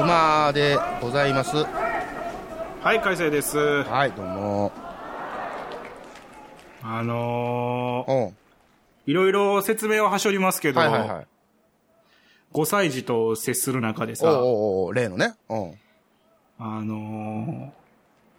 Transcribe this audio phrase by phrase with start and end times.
[0.00, 1.56] 熊でございます。
[1.56, 3.82] はい、海星です。
[3.82, 4.72] はい、どうも。
[6.82, 11.26] あのー、いろいろ説明をはしょりますけど、はいはいはい。
[12.54, 15.34] 5歳児と接する中でさ、おうおうおう例のね。
[15.50, 15.74] うん。
[16.58, 17.68] あのー、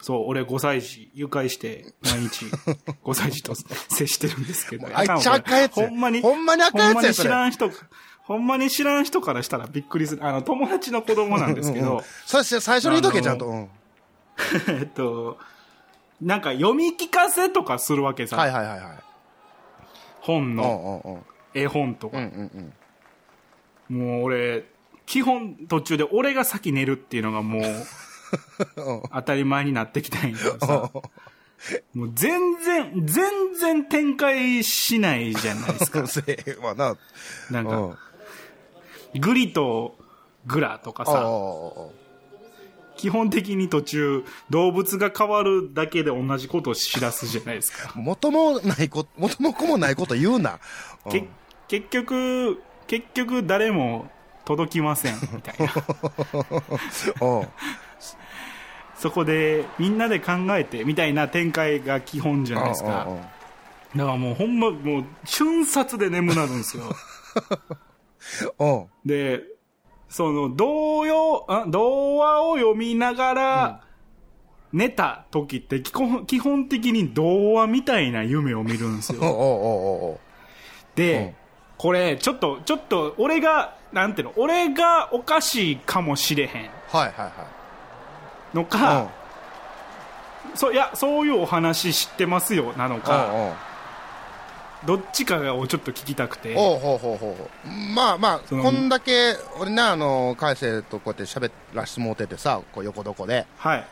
[0.02, 2.46] そう、俺5歳児、誘拐して、毎日、
[3.04, 7.72] 5歳児と接してるんですけど、あいっちゃ赤いやつやほんまに、ほんまに赤いやつやほんまに知らん人、
[8.24, 10.26] ほんまに知らん人からしたらびっくりする。
[10.26, 13.46] あの、友達の子供なんですけうんうそして最初に言うとけ、ちゃんと。
[13.48, 13.70] うん。
[14.68, 15.38] えっと、
[16.20, 18.88] なんか読み聞かせとかするわけさ、はいはいはいはい。
[18.88, 19.12] うん
[20.21, 21.24] 本の。
[21.54, 22.18] 絵本とか。
[23.90, 24.65] もう俺、
[25.05, 27.84] 基本途中で俺が先寝るっていうのがもううん
[29.13, 30.91] 当たり前になってきたんやけどさ、
[31.93, 36.07] もう全然、全然展開しないじゃないですか。
[36.07, 36.98] せえわな。
[37.49, 39.21] なんか、うん。
[39.21, 39.98] グリと
[40.46, 41.21] グラとかああさ、
[42.98, 47.91] 基本的に途中動物が変わるだけで同じことを知らすじゃないですか。
[47.96, 50.59] 元もないこと、元も子もないこと言うな。
[51.05, 51.27] うんけ
[51.68, 54.12] 結局、結局誰も
[54.43, 55.74] 届きません、みたいな。
[59.02, 59.12] うん。
[59.12, 63.08] そこでみんなで考えてみたいな展開が基本じゃないですか。
[63.96, 66.84] だからもうほんま、もう瞬殺で眠なるんですよ。
[68.59, 68.85] うん。
[69.06, 69.41] で、
[70.08, 73.81] その、童謡、あ童話を読みながら、
[74.72, 79.20] 寝た時って基本基本的に童話みたいな夢を見るんですよ。
[80.96, 81.42] で、うん
[81.81, 87.31] これ、ちょっと、ちょっと、俺が、なんていうの、俺がおかしいかもしれへんはいはいはい。
[88.53, 89.09] のか、
[90.56, 93.53] そう、いや、そういうお話知ってますよ、なのうんか、うんうん
[94.85, 96.56] どっちかをちょっと聞きたくて。
[96.56, 103.88] ほうほうほうほうまあまあこんだけ俺なあの海星とこうやって喋らしてもうててさこう横床ではい。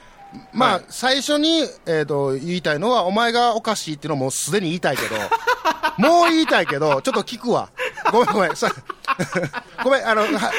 [0.53, 0.83] まあ、はい。
[0.89, 5.15] 最初に、えー、と言いたいのはお前がおかしいっていうのもうすでに言いたいけど
[5.97, 7.69] もう言いたいけどちょっと聞くわ。
[8.11, 8.55] ごめんごめん。
[8.55, 8.71] さ
[9.83, 10.51] ごめんあのは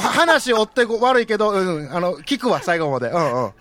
[0.00, 3.08] 話追ってこ悪いけど、うん、あの聞くわ最後まで。
[3.08, 3.52] うんうん。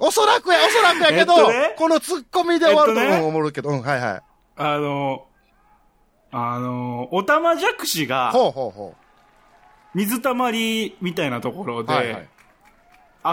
[0.00, 1.74] おそらくやおそらくやけど、えっとね？
[1.76, 3.26] このツッコミで終わるとえっとね？
[3.26, 4.22] 思うけど、うんはいはい。
[4.56, 5.24] あの、
[6.30, 8.94] あの、おたまじゃくしが、ほうほうほ
[9.94, 12.22] 水たまりみたいなところうはいはい。
[12.22, 12.28] で、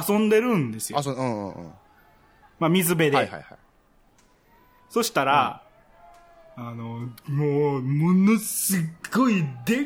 [0.07, 1.01] 遊んでるんですよ。
[1.03, 1.71] ううんうんうん。
[2.59, 3.17] まあ、水辺で。
[3.17, 3.57] はいはいはい。
[4.89, 5.61] そしたら、
[6.55, 8.79] あの、もう、ものすっ
[9.13, 9.85] ごいでっ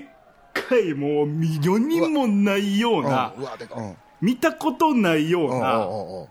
[0.53, 1.27] かい、もう、
[1.61, 6.27] 世にもないような、う見たことないようなうんうんうんうん。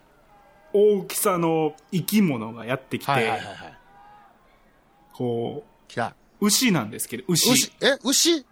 [1.01, 3.41] 大きさの生き物がやってきて、
[5.15, 6.01] こう、
[6.41, 7.51] 牛なんですけど、牛。
[7.51, 7.73] 牛？
[7.81, 7.99] え？
[8.05, 8.47] 牛？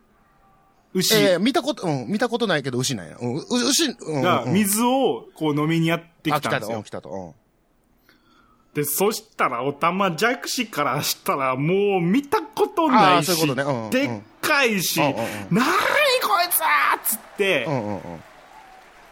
[0.97, 3.19] 牛えー、見たこと、うん、見たことないけど牛なんや。
[3.21, 4.23] うん、う牛、うん。
[4.23, 6.91] がうん、水をこう飲みにやってきたんですよ来。
[6.91, 7.11] たと。
[7.11, 7.35] うん。
[8.75, 15.63] で、そしたら、おたまじゃくしからしたら、もう見たことあないし、ういうことねうんうんでっかいし、うんうんうんなーに
[16.23, 18.01] こいつはっつってう、んうんうん。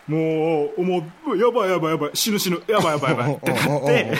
[0.06, 4.16] もう、もう、やばいやばいやばい、死ぬ死ぬ、やばいやばいやばいってなって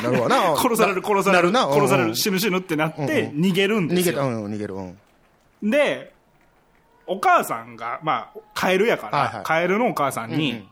[0.57, 3.05] 殺される殺される、殺される、死ぬ死ぬってなって、う
[3.39, 4.49] ん逃げるんで逃げた、うすよ。
[4.49, 5.71] ん、逃げる、うん。
[5.71, 6.14] で、
[7.07, 9.45] お母さんが、まあ、カエルやから、はいはい。
[9.45, 10.69] カエルのお母さんに、うん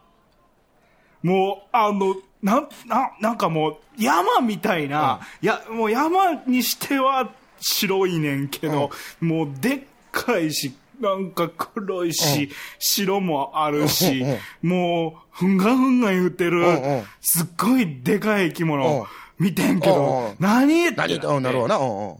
[1.22, 14.25] もう、あの、な、な、なんかもう、山みたいな、いや、もう山にしては白いねんけど、もうでっかいし、なんか黒いし、白もあるし、
[14.62, 17.05] もう、ふんがふんが言うてる、んうん。
[17.20, 19.06] すっごいでかい生き物、
[19.38, 22.17] 見てんけうんうどん、何って何うん、なるわな、うんうん。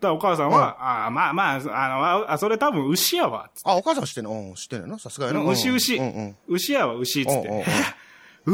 [0.00, 1.58] だお母さんは、ああまあまあ、あ
[2.20, 4.30] の、あ、それ多分牛やわ、あ、お母さん知ってんの？
[4.32, 5.42] うん、知ってんのさすがやな。
[5.42, 6.36] 牛牛、うんうん。
[6.48, 7.48] 牛やわ、牛、つって。
[7.48, 7.60] うんうん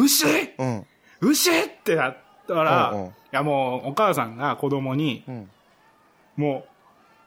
[0.01, 0.05] うん。
[0.05, 0.27] 牛？
[0.59, 0.87] うん。
[1.21, 1.51] 牛？
[1.51, 2.17] ってなっ
[2.47, 3.09] たら、うんうん。
[3.09, 5.51] いやもうお母さんが子供に、うん。
[6.37, 6.67] も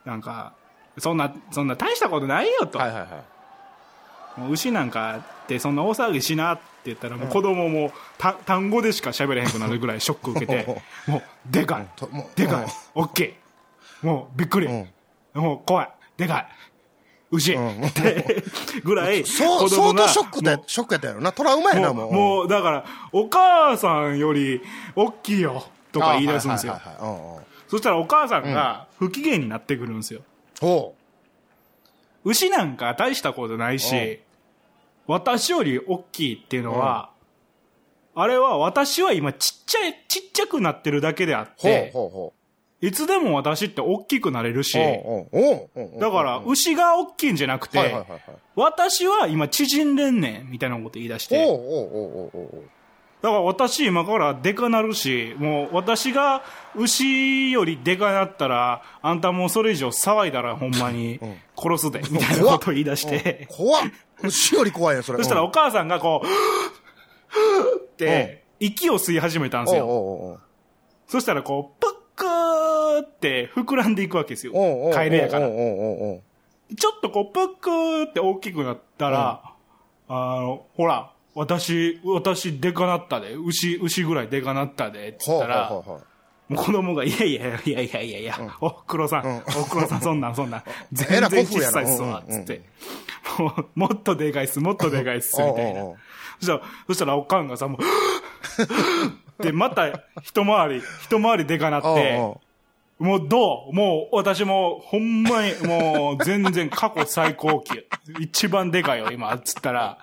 [0.06, 0.54] う、なんか、
[0.98, 2.77] そんな、そんな大したことないよと。
[2.77, 3.10] はいはいはい。
[4.39, 10.65] もう牛なんかってそんな大騒ぎしなって言ったら、もう子供もた単語でしか喋れへんくなるぐらいショック受けて、
[11.07, 11.88] もう、でかい、
[12.36, 12.63] でかい。
[12.63, 13.33] うん、オッケー。
[14.01, 14.68] もう、びっくり。
[14.68, 14.88] うん。
[15.34, 16.48] もう、怖い、でかい。
[17.31, 17.86] 牛、うん。
[17.86, 18.44] っ て
[18.84, 21.31] ぐらい、 相当ショックで、ショックやったやろな。
[21.31, 22.13] トラウマやな、もう。
[22.13, 24.62] もう、だから、お母さんより
[24.96, 26.80] 大きいよ、とか言い出すんですよ。
[27.68, 30.22] そしたらお母さんが不機嫌になってくるんですよ。
[30.60, 30.96] ほ
[32.24, 34.19] 牛なんか大したことないし、
[35.06, 37.12] 私より大きいっていうのは、
[38.16, 41.50] あれは私は今ちっちゃい、ちっちゃくなってるだけであっう。
[41.57, 42.34] ほうて、ほうほ
[42.81, 44.77] いつでも私って大きくなれるし
[45.99, 47.95] だから、牛が大きいんじゃなくて
[48.55, 51.45] 私は今縮んでんねん、みたいなこと言い出して、
[53.21, 56.41] だから私今からでかなるし、もう私が
[56.75, 61.19] 牛よりでかなったら、あんたもうそれ以上騒いだらほんまに
[61.57, 63.83] 殺すで、みたいなことを言い出して、怖っ。
[64.23, 65.17] 牛より怖いね、それ。
[65.17, 65.47] そしたらうん。
[65.47, 66.27] お母さんがこう、
[67.75, 70.39] って、息を吸い始めたんですよ。
[71.07, 72.58] そしたらこう、プックー
[73.01, 74.54] って膨らんでいくわけですよ。
[74.94, 75.48] カエルやから。
[75.50, 79.42] ちょっとこう、プックーって大きくなったら、
[80.07, 86.06] あの、ほら、私、私でかなったで、牛、牛ぐらいでかなったで、つったら、ほうほうほう
[86.56, 89.38] 子供が、いやいやいやいやいやいや、お、黒さん、うん。
[89.38, 92.42] お、黒さん、そんなんそんなん、 え全ら然小さいっすわ、うんうん。
[92.42, 92.62] つって。
[93.38, 95.84] もう、もっとでかいっす、もっとでかいっす、 みたいな。
[95.84, 95.96] そ
[96.42, 97.81] したら、そしたらおかんがさ、もう、
[99.44, 99.88] で、また、
[100.24, 102.19] 一回り、一回りでかなって、
[103.00, 103.74] もうどう？
[103.74, 107.86] もう私もほんまにもう全然過去最高級。
[108.19, 109.98] 一番でかいよ今、つったら、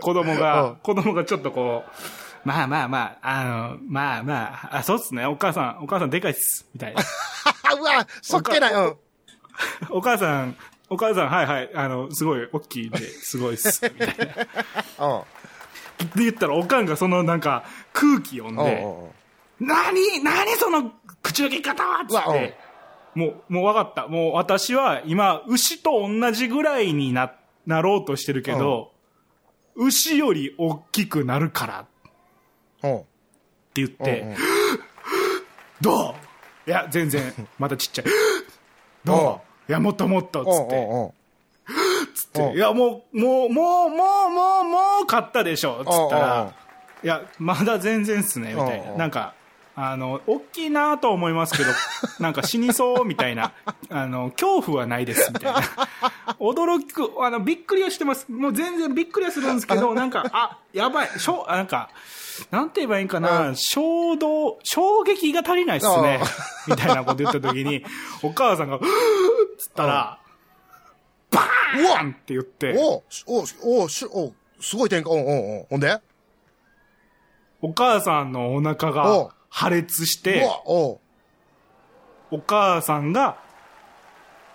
[0.00, 7.02] 子供うんが、子供がちょっとこう、まあまあまあ、あの、まあまあ、あ、そうっすね、お母さん、お母さんでかいっす、みたいな。
[7.78, 8.72] うわ、そっけない。
[8.72, 8.96] うん。
[9.90, 10.56] お母さん、
[10.88, 14.08] お母さん、はいはい、あの、すごい大きいんで、すごいっす、みたい
[14.98, 15.04] な。
[15.06, 15.24] う
[16.04, 16.10] ん。
[16.14, 19.17] で言ったら、おかんがそのなんか、空気読んで、おうおう
[19.60, 22.04] 何何その口の切り方は？
[22.06, 22.56] つって、
[23.14, 24.06] もう、もう分かった。
[24.06, 27.32] もう私は今、牛と同じぐらいにな、
[27.66, 28.92] なろうとしてるけど、
[29.74, 31.80] 牛より大きくなるから。
[31.80, 31.86] っ
[32.82, 33.04] てうん。
[33.74, 34.36] 言って、うんうん。
[35.80, 36.10] ど
[36.66, 36.70] う？
[36.70, 38.04] いや、全然、 またちっちゃい。
[39.04, 39.70] どう？
[39.70, 40.50] いや、もっともっと、つって。
[40.50, 41.12] おうおう
[42.14, 42.54] つって。
[42.54, 46.54] いや、もう、もう、もう、もう、もう、もう、買ったでしょ、つったら、
[47.02, 48.92] いや、まだ全然っすね、みたいな。
[48.94, 49.34] なんか、
[49.80, 51.70] あの、大きいなと思いますけど、
[52.18, 53.52] なんか死にそう、みたいな。
[53.90, 55.60] あの、恐怖はないです、みたいな。
[56.40, 58.26] 驚く、あの、びっくりはしてます。
[58.28, 61.90] もう全然びっくりはするんですけど、なんか、あ、やばい、しょ、あなんか、
[62.50, 66.20] なんて言えばいいんかな、衝動、衝撃が足りないっすね、
[66.66, 67.84] みたいなこと言った時に、
[68.24, 68.86] お母さんが、う ーっ
[69.58, 70.18] つったら、
[71.30, 75.12] バーンって言って、おうおうおうしおうすごい展開。
[75.12, 76.00] おうおうおうほんで？
[77.60, 81.00] お母さんのお腹が破裂しうて、わ、お
[82.46, 83.38] 母さんが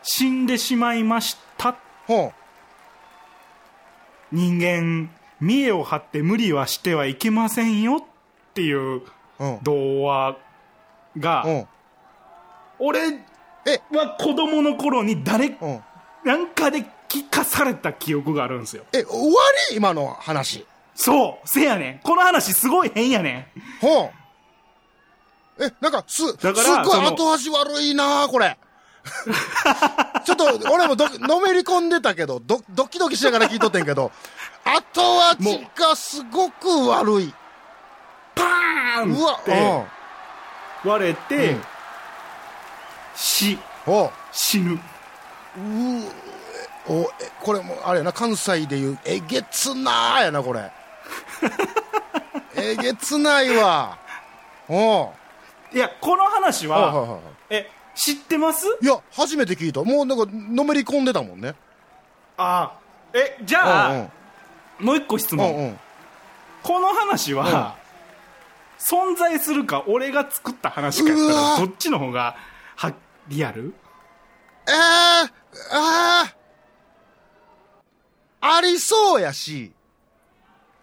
[0.02, 1.76] 死んでしまいました。
[2.08, 2.32] ほ
[4.32, 5.10] 人間、
[5.42, 9.02] 見栄を張って無理はしてはいけませんよっていう。
[9.62, 10.38] 童話
[11.18, 11.68] が、うん。
[12.80, 13.00] 俺
[13.66, 15.84] えは子供の頃に誰うん。
[16.24, 18.86] なんかで聞かされた記憶があるんですよ。
[18.94, 19.34] え、終わ
[19.72, 19.76] り？
[19.76, 20.66] 今の話。
[20.96, 22.00] そうせやねん。
[22.00, 23.62] この話すごい変やねん。
[23.82, 24.23] ほう。
[25.60, 26.36] え、なんか、す、すっ
[26.84, 28.58] ごい後味悪いなこれ。
[30.26, 34.12] ちょっと、俺もど、のめり込んでたけど、ド、ドキドキしながら聞いとってんけど、
[34.64, 37.33] 後味がすごく悪い。
[38.33, 39.83] パーンうわ、って
[40.83, 41.64] 割れて、うん。
[43.16, 43.57] 死、
[44.31, 44.80] 死ぬ。
[45.57, 46.12] うー
[46.86, 50.72] おえこれもあれやな関西でいうえげつなーやなこれ。
[52.56, 53.98] えげつないわ。
[54.68, 55.10] おう
[55.73, 58.65] いや、この話は、はいはいはいえ、知ってます？
[58.81, 59.83] いや初めて聞いた。
[59.83, 61.56] もうなんかのめり込んでたもんね。
[62.37, 63.18] ああ。
[63.18, 64.85] え、じゃあ、うんうん。
[64.85, 65.49] もう一個質問。
[65.49, 65.80] うんうん。
[66.61, 67.75] この話は、
[68.80, 71.33] 存在するか、俺が作った話かやったうわ。
[71.59, 72.35] ら、どっちの方が、
[72.75, 72.94] は、
[73.27, 73.73] リアル？
[74.68, 74.73] えー、
[75.71, 76.33] あー。
[78.45, 79.71] ありそうやし。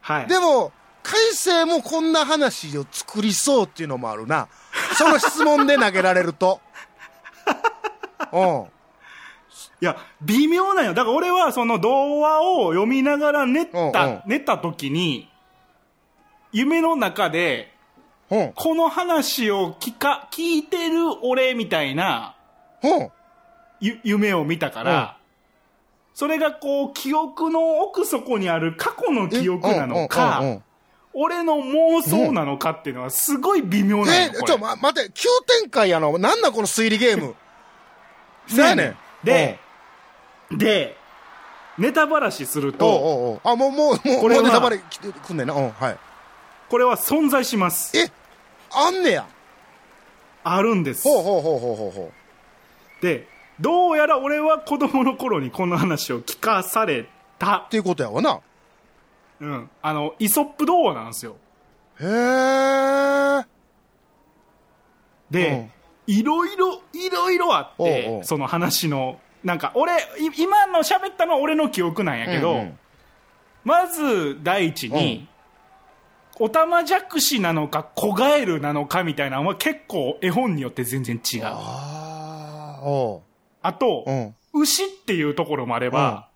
[0.00, 0.26] はい。
[0.26, 4.48] でも海星もこんな話を作りそうっていうのもあるな
[4.96, 6.60] その質問で投げられると。
[8.32, 8.66] うん。
[9.82, 10.94] いや、微妙なんよ。
[10.94, 14.22] だから俺はその童話を読みながら寝た、うんうん。
[14.26, 15.28] 寝た時に、
[16.52, 17.72] 夢の中で、
[18.30, 18.52] うん。
[18.54, 22.36] この話を聞か、聞いてる俺みたいな、
[22.82, 23.10] うん。
[23.80, 25.16] ゆ夢を見たから、
[26.14, 30.62] それがこう、記憶の奥底にある過去の記憶なのうんうんかうんうん、
[31.12, 34.40] 俺の妄想なのかっていうのはすごい微妙なえのよ。
[34.40, 35.28] これちょ、ま、待って、急
[35.60, 36.16] 展開やの。
[36.18, 37.34] なんなんこの推理ゲーム？
[38.48, 39.58] そうやねんんで、
[40.50, 40.96] で
[41.78, 45.54] ネタばらしするおうとおうおうあ、もう、もう、もう、これはもうネタバレ来んねんな。
[45.54, 45.96] うん、はい。
[46.68, 48.10] これは存在しますえ
[48.72, 49.26] あんねや。
[50.44, 52.12] あるんですほうほうほうほうほうほ
[53.02, 53.26] で
[53.60, 57.06] どうやら俺は子供の頃にこの話を聞かされ
[57.38, 57.62] たう。
[57.66, 58.40] っていうことやわな。
[59.40, 59.70] うん。
[59.82, 61.36] あのイソップ童話なんですよ。
[62.00, 63.44] へえ。
[65.30, 65.70] で、
[66.06, 68.24] いろいろいろいろあっておうおう。
[68.24, 72.78] その話のなんか俺い今の喋ったのは俺の記憶なんやけど、うんうん。
[73.64, 75.28] まず第一に、
[76.38, 81.42] オタマジャクシなのかコガエルなのかみたいなのは結構絵本によって全然違う。
[81.44, 83.20] ああ。
[84.06, 84.34] うん。
[84.52, 86.29] 牛っていうところもあれば、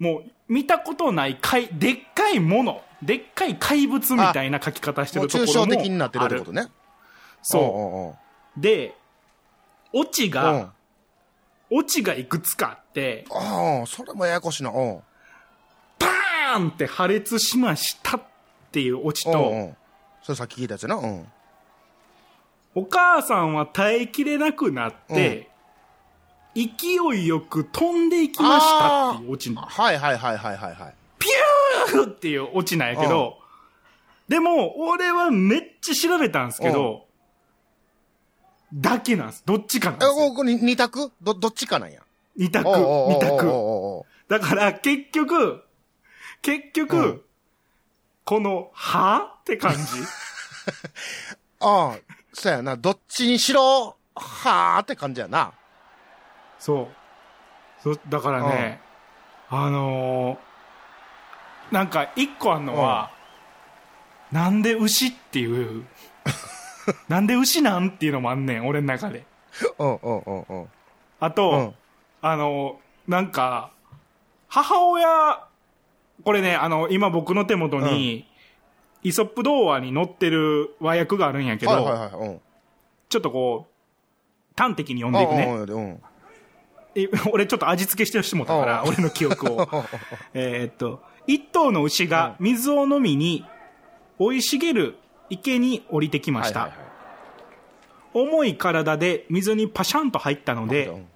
[0.00, 6.66] もう見たことない怪でっかいものでっかい怪物みたいな書き方してるところも抽象的になってるってことね。
[7.42, 8.16] そ
[8.56, 8.96] うで
[9.92, 10.30] オチうん。
[10.30, 10.72] が、
[11.70, 14.70] オチがいくつかあってああ、それもややこしいな。
[14.70, 15.00] うん。
[15.98, 18.22] パーンって破裂しましたっ
[18.72, 19.76] ていうオチとん。
[20.22, 20.96] それさっき聞いたやつやな。
[20.96, 21.26] うん。
[22.74, 25.49] お母さんは耐えきれなくなって、
[26.54, 26.62] 勢
[27.16, 30.94] いよく飛んでいきましたっていうオチなはいはいはいはいはいはい。
[31.18, 33.38] ピューっていうオチなんやけど、
[34.28, 37.06] でも、俺はめっちゃ調べたんですけど、
[38.72, 39.42] だけなんです。
[39.44, 40.32] どっちかなんすよ。
[40.32, 41.12] これ二択？
[41.20, 42.00] ど、どっちかなんや？
[42.36, 44.02] 二択、二択。
[44.28, 45.62] だから結局、
[46.42, 47.20] 結局、うん
[48.22, 49.80] この、はって感じ
[51.58, 51.98] ああ、
[52.32, 52.76] そうやな。
[52.76, 55.52] どっちにしろ、はーって感じやな。
[56.60, 57.94] そう。
[57.94, 58.80] そだからね、
[59.48, 63.12] あのーなんか一個あんのは、
[64.32, 65.86] なんで牛っていう、
[67.08, 69.24] なんで牛なんっていうのもあんねん、俺の中で。
[69.78, 70.68] うんうんうんうん。
[71.20, 71.74] あと、うん
[72.22, 73.70] あのーなんか、
[74.48, 75.46] 母親、
[76.24, 78.28] これね、あの、今僕の手元に、
[79.02, 82.28] イソップ童話に載ってる和訳があるんやけど、はいはいはい。
[82.28, 82.40] うん。
[83.08, 85.46] ちょっとこう、端的に読んでいくね。
[87.32, 89.68] 俺ちょっと味付けしてしてもったから、うん俺の記憶を。
[90.34, 93.44] えーっと、一頭の牛が水を飲みに、
[94.18, 94.96] 生い茂る
[95.28, 96.72] 池に降りてきました。
[98.12, 101.06] 重い体で水にパシャンと入ったので、うん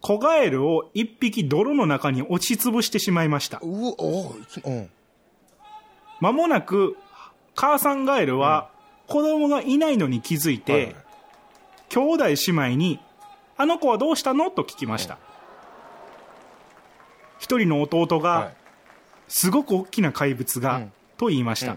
[0.00, 3.58] 子ガエルを一匹泥の中に押しつぶしてしまいました。
[3.58, 4.90] うおいきうん。
[6.20, 6.96] 間もなく、
[7.54, 8.70] 母さんガエルは
[9.06, 10.96] 子供がいないのに気づいて、
[11.90, 12.98] 兄弟姉妹に、
[13.60, 14.50] あの子はどうしたの？
[14.50, 15.18] と聞きました。
[17.38, 18.54] 一人の弟が、はい。
[19.28, 20.92] すごく大きな怪物が、うん。
[21.18, 21.76] と言いました、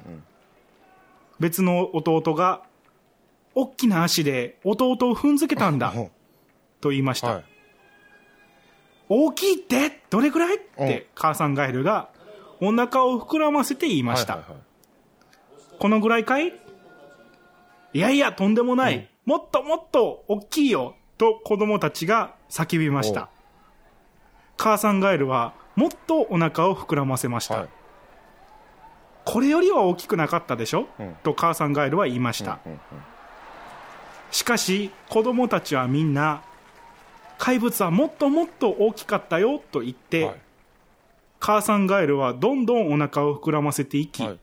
[1.42, 2.64] 別の弟が
[3.54, 6.00] 大きな足で弟を踏んづけたんだ、う。
[6.00, 6.12] ん
[6.80, 7.44] と言いました、はい。
[9.10, 10.04] 大きいって？
[10.10, 10.56] どれぐらい？
[10.56, 10.86] っう。
[10.86, 12.08] んて母さんガエルが
[12.62, 14.40] お腹を膨らませて言いました、
[15.80, 16.54] このぐらいかい？
[17.92, 23.30] いやいやとんでもない、もっともっと大きいよと子供たちが叫びましおた
[24.58, 27.70] 母さんガエルはもっとお腹を膨らませました、はい。
[29.24, 31.16] これよりは大きくなかったでしょ、うん。
[31.24, 32.80] と母さんガエルは言いました、うんうん
[34.32, 36.42] しかし子供たちはみんな
[37.38, 40.36] 怪物はもっともっと大きかったよと言って、はい。
[41.40, 44.40] 母さんガエルはどんどんお腹を膨らませていき、はい。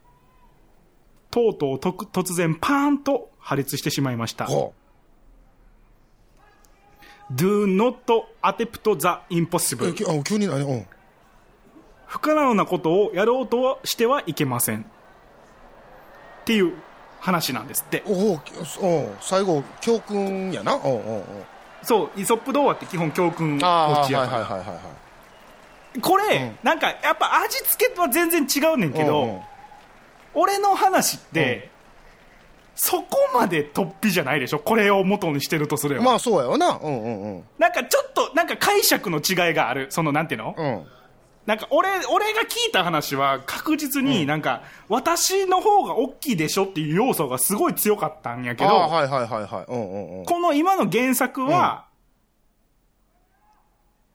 [1.33, 4.47] とうとうとく突然パーンと破裂してしまいました。
[4.47, 4.75] ほ
[7.33, 7.95] Do not
[8.43, 9.93] attempt the impossible.
[9.95, 10.87] きあ急に何うん。
[12.07, 14.81] 不可能なことをやろうとはしてはいけません。
[14.81, 14.85] っ
[16.45, 16.75] ていう
[17.21, 18.03] 話なんですって。
[18.07, 18.41] おお
[18.83, 20.75] お最後教訓やな。
[20.75, 21.25] おうおうおう
[21.83, 24.81] そうイソップ童話って基本教訓ああ持ちやから、はいはいはいはいは
[25.97, 26.01] い。
[26.01, 29.41] これ、なんかやっぱ味付けは全然違うねんけど、うんうん。
[30.35, 31.70] 俺の話って、
[32.83, 34.59] そこまで突飛じゃないでしょ？
[34.59, 36.81] これを元にしてるとすれば、まあそうやわな。
[36.83, 37.45] うんうんうん。
[37.59, 39.89] なんかちょっとなんか解釈の違いがある。
[39.91, 40.87] そのなんていうの、うん。
[41.45, 46.65] なんか俺俺が聞いた話は確実になんか、私の方が大きいでしょ？
[46.65, 49.65] っていう要素がすごい強かったんやけど、はいはいはいはい。
[49.71, 50.25] うんうんうん。
[50.25, 51.85] この今の原作は、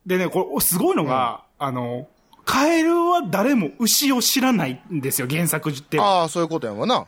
[0.07, 2.07] でねこれすごいのが、あの
[2.45, 5.99] カエルは誰も牛を知らないんですよ原作って。
[5.99, 7.05] ああそういうことやわな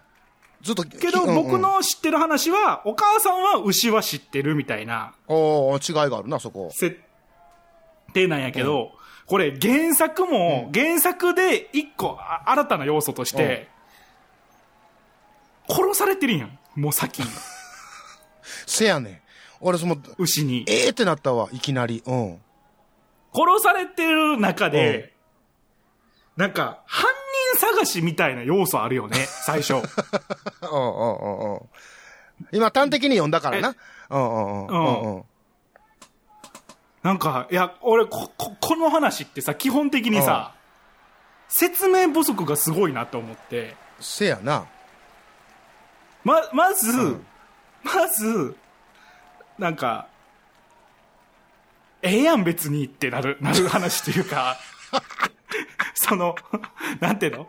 [0.61, 6.69] ずっとけど僕の知ってる話はお母さんは牛は知ってるみたいなおお違いがあるなそこ。
[6.71, 6.99] 設
[8.13, 8.91] 定なんやけど、
[9.27, 13.67] これ原作も、原作で一個あ新たな要素として、
[15.69, 16.59] 殺されてるやん。
[16.75, 17.25] もう先に。
[18.65, 19.21] せやねん。
[19.59, 20.63] 俺その牛に。
[20.67, 22.01] ええってなったわいきなり。
[22.05, 22.39] うん。
[23.33, 25.13] 殺されてる中で、
[26.37, 27.09] なんか、犯
[27.51, 29.73] 人探しみたいな要素あるよね、 最初。
[29.73, 31.61] うんうんうんうん。
[32.51, 33.75] 今、端的に読んだからな。
[34.09, 35.23] うんうんうんうんうん。
[37.03, 40.53] なんか、いや、俺こ、こ、この話ってさ、基本的にさ、
[41.47, 44.65] 説明不足がすごいなと思って、せやな。
[46.23, 47.25] ま、まず、ん
[47.83, 48.55] まず、
[49.57, 50.07] なんか、
[52.01, 54.57] ええやん別にってなる、 なる話というか、
[55.99, 56.35] その、
[57.01, 57.47] なんていうの？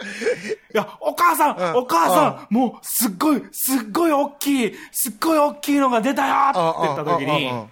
[0.74, 1.76] いや、お母さん、うん。
[1.76, 7.70] お母さん、もう、すっごい、すっごい大きい、すっごい大きいのが出たよって言った時にうんうんうんうん、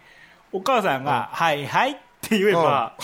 [0.53, 2.97] お母さんが、はいはいって言えば、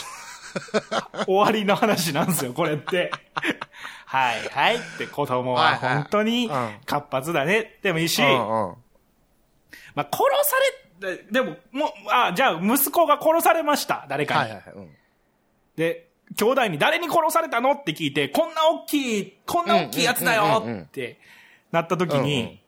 [1.26, 3.10] 終わりの話なんですよ、これって。
[4.06, 6.78] はいはいって子供は本当にうん。
[6.86, 7.78] 活発だね。
[7.82, 8.36] でもいいし、うんうん。
[9.94, 14.50] まあ、殺され、ででも、もう、あ、じゃあ息子が殺されました、誰かに。
[15.76, 17.72] で、兄弟に誰に殺されたの？
[17.72, 21.18] って聞いて、こんな大きい、こんな大きいやつだよって
[21.70, 22.60] なった時に、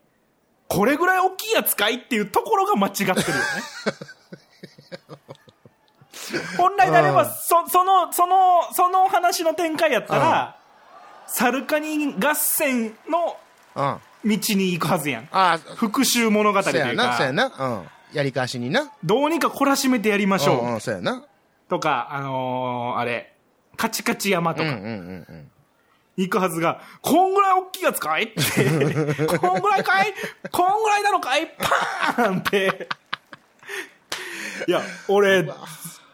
[0.69, 3.23] これぐらい大きいやつかいっていうところが間違ってるよね。
[6.59, 10.57] 本来であれば、そその、その、その話の展開やったら、
[11.27, 13.37] サルカニ合戦の
[13.77, 13.91] 道
[14.25, 15.29] に行くはずやん。
[15.31, 17.67] あ、復讐物語というそうやな、そうやか、な。
[17.67, 17.89] うん。
[18.13, 18.93] やり返しにな。
[19.05, 20.65] どうにか懲らしめてやりましょう。
[20.65, 21.25] うんうん、そうやな。
[21.69, 23.36] とか、あのーあれ、
[23.77, 24.79] カチカチ山とか。
[26.17, 28.41] 行くはずが、こんぐらい大きいやつかいって、
[29.39, 30.15] こんぐらいかい？
[30.51, 31.47] こんぐらいなのかい？
[31.59, 32.89] パーンって。
[34.67, 35.47] いや、俺、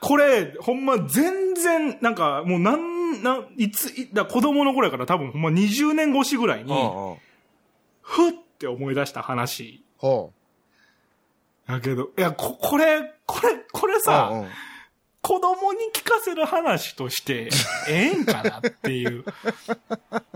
[0.00, 6.73] これ、ほんま全然、なんか、もうなん、なん、いつ、いだ子供の頃やから多分ほんま20年越しぐらいに。
[8.00, 9.85] ふって思い出した話。
[9.99, 10.33] ほ
[11.69, 14.00] やけど、いや、こ、これ、これ、これう。
[14.00, 14.33] さ、
[15.23, 17.49] 子供に聞かせる話として、
[17.88, 19.25] ええんかなっていう。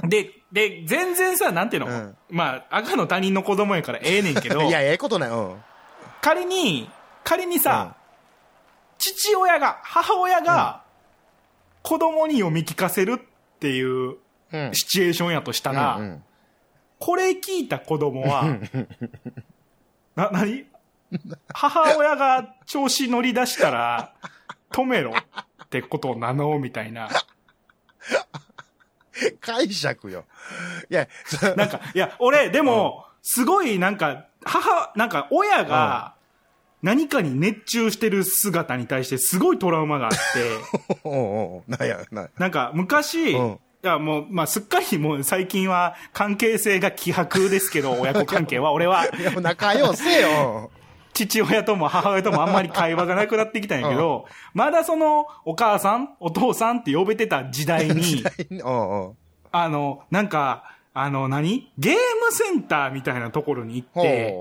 [0.05, 5.30] で、で、全然さ、なんていうの、うんまあ、赤の他人の子供やからええねんけど い、や、ええことない。
[5.30, 5.63] うん。
[6.23, 6.89] 仮に、
[7.25, 7.97] 仮にさ、
[8.99, 10.82] 父親が、母親が、
[11.82, 14.17] 子供に読み聞かせるっていう
[14.52, 14.71] うん。
[14.73, 16.23] シチュエーションやとしたら、うんうん
[16.99, 18.56] これ聞いた子供は、
[20.17, 20.65] な、なに
[21.52, 24.13] 母親が調子乗り出したら、
[24.76, 27.08] 止めろってことを名乗うみたいな。
[29.41, 30.25] 解釈よ。
[30.91, 36.15] いや、そなんか、いや、俺、でも、すごい、なんか、母、なんか、親が、
[36.82, 43.58] 何かに熱中してる姿に対してすごいトラウマがあって、 おうおうなんや、ななんか、昔、うん。
[43.84, 50.71] いや、もう、まあ、すっかりもう最近は関係性が希薄ですけど、親子関係は、俺は、 いや、もう仲良せよ。
[51.17, 58.23] 父親とも母親ともあんまり会話がなくなってきたんやけど、まだその、お母さん、お父さんって呼べてた時代に。
[59.50, 64.37] あの、なんか、あの何、ゲームセンターみたいなところに行って。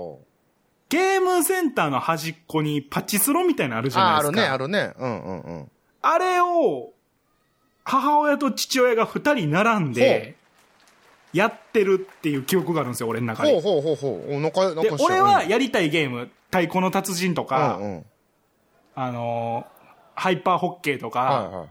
[0.88, 4.54] ゲームセンターの端っこにパチスロみたいなのあるじゃあ、ないですか。
[4.54, 4.94] あるね、あるね。
[4.98, 5.70] うんうんうん。
[6.02, 6.92] あれを、
[7.84, 10.36] 母親と父親が二人並んで、
[11.32, 13.52] やってるっていう記憶があるんですよ、俺の中で。
[13.52, 14.36] ほうほうほうほう。
[14.36, 18.06] お仲で仲、俺はやりたいゲーム、太鼓の達人とか、うんうん。
[18.94, 19.76] あのー
[20.18, 21.68] ハイパーホッケーとか、はいはいはい。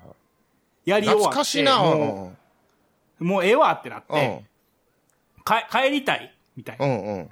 [0.86, 1.80] やり終わって、懐かしいな。
[1.80, 2.36] も
[3.20, 4.44] う、もうええわってなっうんて、
[5.44, 6.86] か帰りたい、みたいな。
[6.86, 7.30] うんうん。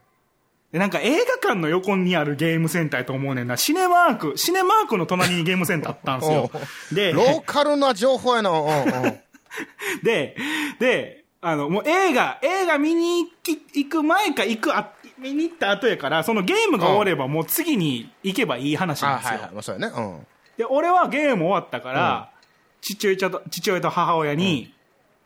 [0.72, 3.58] で、なんか映画館の横にあるゲームセンターやと思うねんな。
[3.58, 6.50] シネマーク、シネマークの隣にゲームセンターあったんですよ。
[6.92, 8.52] で、ローカルな情報やな。
[10.02, 10.36] で、
[10.80, 13.52] で、あの、もう映画、映画見に行き
[13.84, 14.94] 行く前か行くあ、
[15.24, 19.32] 見に行った後やから、そのゲームが終わればもう次に行けばいい話なんですよ。
[19.32, 19.54] あはいはい。
[19.54, 19.94] まあそうやね。
[19.96, 20.28] うん。
[20.58, 22.30] で、俺はゲーム終わったから、
[22.82, 24.74] 父親と、父親と母親に、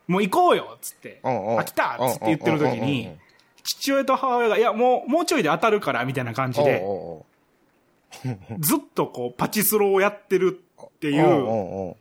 [0.08, 3.20] もう行こうよっつって、うんうんあ、来たっつって言ってる時うんうんうんにうん、
[3.64, 6.84] 父親と母親が、いや、もう、もうちょいで当たるから、みたいな感じで、
[8.60, 11.96] ずっとこう、パチスロをやってるっていおう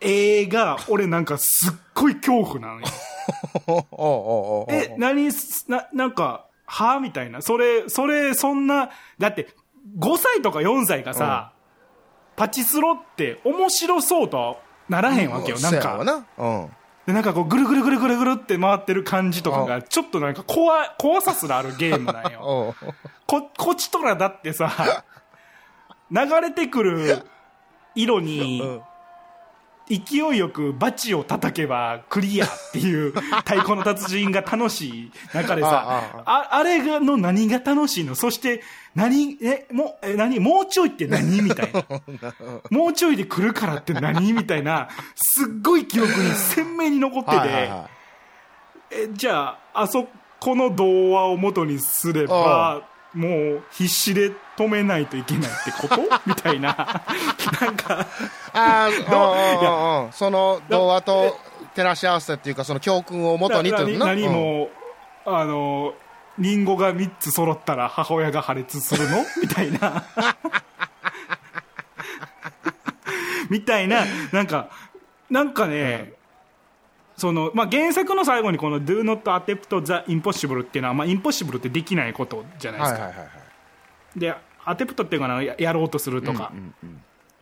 [0.00, 4.66] 映画、俺なんかすっごい恐怖なのよ。
[4.70, 7.42] え、何す、な、なんか、はみたいな。
[7.42, 9.48] それ、それ、そんな、だって、
[9.98, 11.52] 5歳とか4歳がさ、
[12.36, 15.58] パチスロって面白そうとならへんわけよ。
[15.58, 16.70] なんか、そうん。
[17.06, 22.76] で、なんかこう、ぐるぐるぐるぐるぐるって回ってる感じとかが、ちょっとなんか怖い、怖さすらあるゲームなんよ。
[23.26, 25.04] こ、こっちとらだってさ、
[26.12, 27.26] 流れてくる
[27.96, 28.82] 色に、うん
[29.90, 33.10] 勢いよくバチを叩けばクリアっていう
[33.44, 38.14] 太鼓の達人が楽しい中でさ、ああれがの何が楽しいの？
[38.14, 38.62] そして、
[38.94, 40.38] 何、え、もう、え、何？
[40.38, 41.42] もうちょいって何？
[41.42, 41.84] みたいな。
[42.70, 44.32] もうちょいで来るからって何？
[44.32, 47.70] みたいな、すっごい記憶に鮮明に残ってて、
[48.92, 50.06] え、じゃあ、あそ
[50.38, 55.96] この童話を元にすれば、もう必死で止めないといけないってこと？
[56.26, 57.02] みたいな。
[57.60, 58.06] なんか、
[58.52, 61.38] ああ、その童話と
[61.74, 63.98] 照らし合わせっていうか、その教訓を元にっていう。
[63.98, 64.68] 何何も、
[65.24, 65.94] あの、
[66.38, 69.18] リンゴが3つ揃ったら母親が破裂するの？
[69.40, 70.04] みたいな。
[73.48, 74.68] みたいな、なんか、
[75.28, 76.12] なんかね、
[77.16, 83.10] その、まあ、原作の最後にこの Do not attempt the impossible っていうのは、まあ、インポッシブルってできないことじゃないですか。
[84.16, 84.34] で、
[84.70, 86.52] アテプトっていうかな、ややろうとするとか、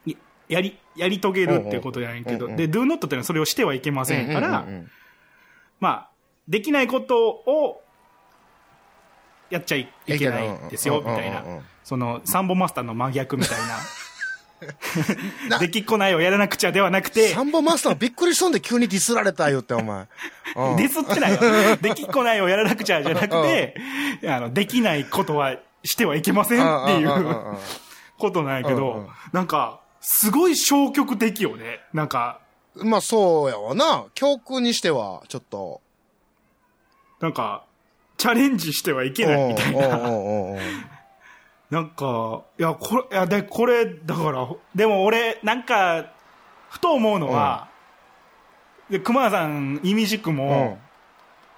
[0.06, 0.16] い
[0.48, 4.66] やり、やり遂げるっていうことじゃないけど、で、do not っていうのはそれをしてはいけませんから、
[5.80, 6.10] まあ、
[6.48, 7.82] できないことを、
[9.50, 11.44] やっちゃいいけないですよ、みたいな。
[11.84, 13.78] その、サンボマスターの真逆みたいな。
[15.48, 15.58] な。
[15.58, 17.28] できっこないをやらなくちゃではなくて。
[17.28, 20.06] サ、ンボマスターびっくりしとんで急にディスられたよって、お前。
[20.56, 20.76] うん。
[20.76, 21.76] ディスってないよ。
[21.76, 23.74] できっこないをやらなくちゃじゃなくて、
[24.26, 27.56] あの、できないことはしてはいけませんっていう
[28.18, 31.80] ことなんやけど、なんか、すごい消極的よね。
[31.92, 32.40] なんか、
[32.76, 34.06] まあそうやわな。
[34.14, 35.80] 教訓にしては、ちょっと。
[37.20, 37.64] なんか、
[38.16, 39.98] チャレンジしてはいけないみたいな。
[41.70, 46.06] なんか、いや、これ、いや、で、これ、だから、でも俺、なんか、
[46.70, 47.68] ふと思うのは、
[48.88, 50.36] で、熊田さん、意味軸うん。
[50.36, 50.78] も、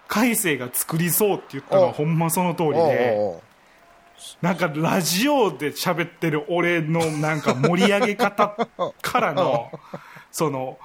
[0.09, 3.41] 海星が作りそうって言ったのおはほんまその通りで、
[4.43, 8.57] なんかラジオで喋ってる俺のなんか盛り上げ方
[9.03, 9.71] からの、
[10.31, 10.79] その、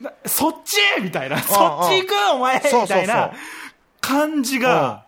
[0.00, 0.76] なそっち？
[1.02, 2.14] みたいな、そっち行く？
[2.34, 2.56] お前？
[2.82, 3.32] みたいな。
[4.00, 5.04] 感じが、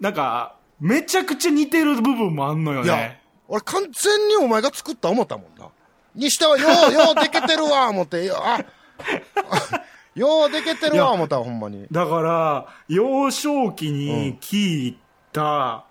[0.00, 5.68] なんか、めちゃくちゃ似てる部分もあんのよいやね。、俺完全にお前が作った思ったもんな。
[6.14, 8.60] にしては、よう、 ようでけてるわ、思って、あ、あ
[10.14, 11.86] ようでけてるわ、思ったわ、ほんまに。
[11.90, 14.98] だから、幼少期に聞い
[15.32, 15.84] た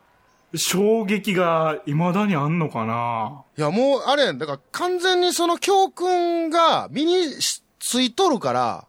[0.55, 3.43] 衝撃が未だにあんのかな？
[3.57, 8.87] いや、もう、あれだから完全にその教訓が身にしついとるから、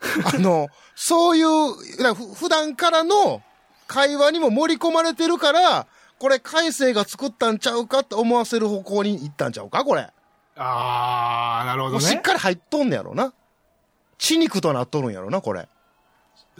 [0.34, 3.42] あの、そういう、普段からの
[3.86, 5.86] 会話にも盛り込まれてるから、
[6.18, 9.84] これ、海星が作ったんちゃうかって思わせる方向に行ったんちゃうか？
[9.84, 10.08] これ。
[10.56, 12.02] あー、なるほどね。
[12.02, 13.32] もうしっかり入っとんねやろな。
[14.18, 15.68] 血肉となっとるんやろな、これ。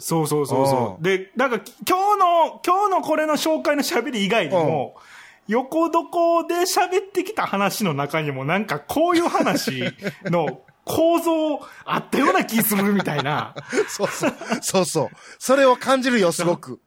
[0.01, 0.99] そうそうそうそうう。
[0.99, 4.95] んで、なんか、今日の、今日のこれの紹介の喋り以外にも、
[5.47, 13.53] 横床で喋ってきた話の中にも、なんかこういう話の構造あったような気するみたいな。
[13.87, 14.33] そうそう。
[14.61, 15.09] そうそう。
[15.37, 16.79] それを感じるよ、すごく。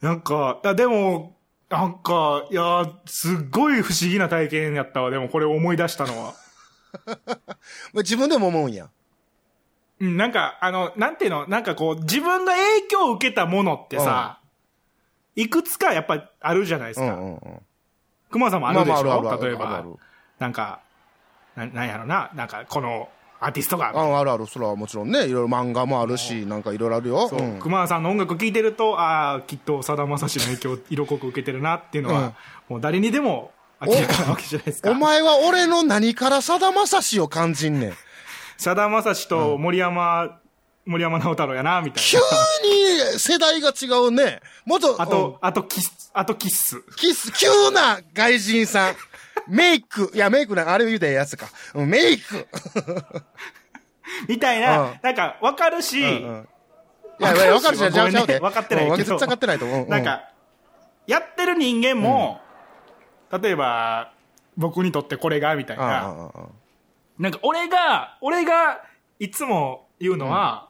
[0.00, 1.36] なんか、いやでも、
[1.70, 5.10] なんか、いや、すっごい不思議な体験やったわ。
[5.10, 6.34] でもこれ思い出したのは。
[7.94, 8.90] 自分でも思うんや。
[10.04, 14.40] うん、なんか、あの、なんていうの、なんかこう、自分が影響を受けたものってさ、
[15.36, 17.06] いくつかやっぱあるじゃないですか。
[17.06, 17.40] うんうんうん。
[18.30, 19.84] 熊さんもあるでしょ、まあまあ例えば。
[20.38, 20.80] なんか、
[21.56, 23.08] ななんやろな、なんかこの
[23.40, 27.28] アーティストが、ああるある、それはもちろんね、いろいろ漫画もあるし、なんかいろいろあるよ。
[27.28, 27.58] そう、ん。
[27.60, 32.34] 熊さんの音楽聴いてると、ああ、きっとさだまさしの影響を色濃く受けてるなっていうのは、
[32.68, 34.90] もう誰にでも明らかなわけじゃないですか。
[34.90, 37.92] お前は俺の何からさだまさしを感じんねん。
[38.56, 40.40] さだまさしと森山、
[40.86, 42.22] 森山直太朗やな、みたい急な。
[43.12, 44.40] に世代が違うね。
[44.64, 46.82] もっと、あと、うんあとキス、あとキッス。
[46.96, 48.94] キス、急な外人さん。
[49.48, 51.46] メイク、いや、メイクな、あれ言うたやつか。
[51.74, 52.46] うんメイク。
[54.28, 56.48] みたいな、うんなんかわかるし、うんうん
[57.20, 58.40] いや、いやわかるじゃん、じゃごめんねあちゃうで。
[58.40, 59.86] 分かってないけどうん絶対分かってないと思う。
[59.86, 60.22] うなん、か、
[61.06, 62.40] やってる人間も、
[63.40, 64.12] 例えば、
[64.56, 66.06] 僕にとってこれが、みたいうんうんな。
[66.06, 66.32] うんうん
[67.18, 68.82] なんか、俺が、俺が、
[69.18, 70.68] いつも言うのは、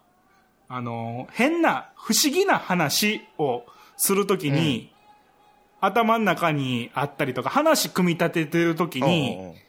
[0.69, 3.65] あの、変な、不思議な話を
[3.97, 4.93] するときに、
[5.81, 9.65] 頭の中にあったりとか、話組み立ててるときに、うん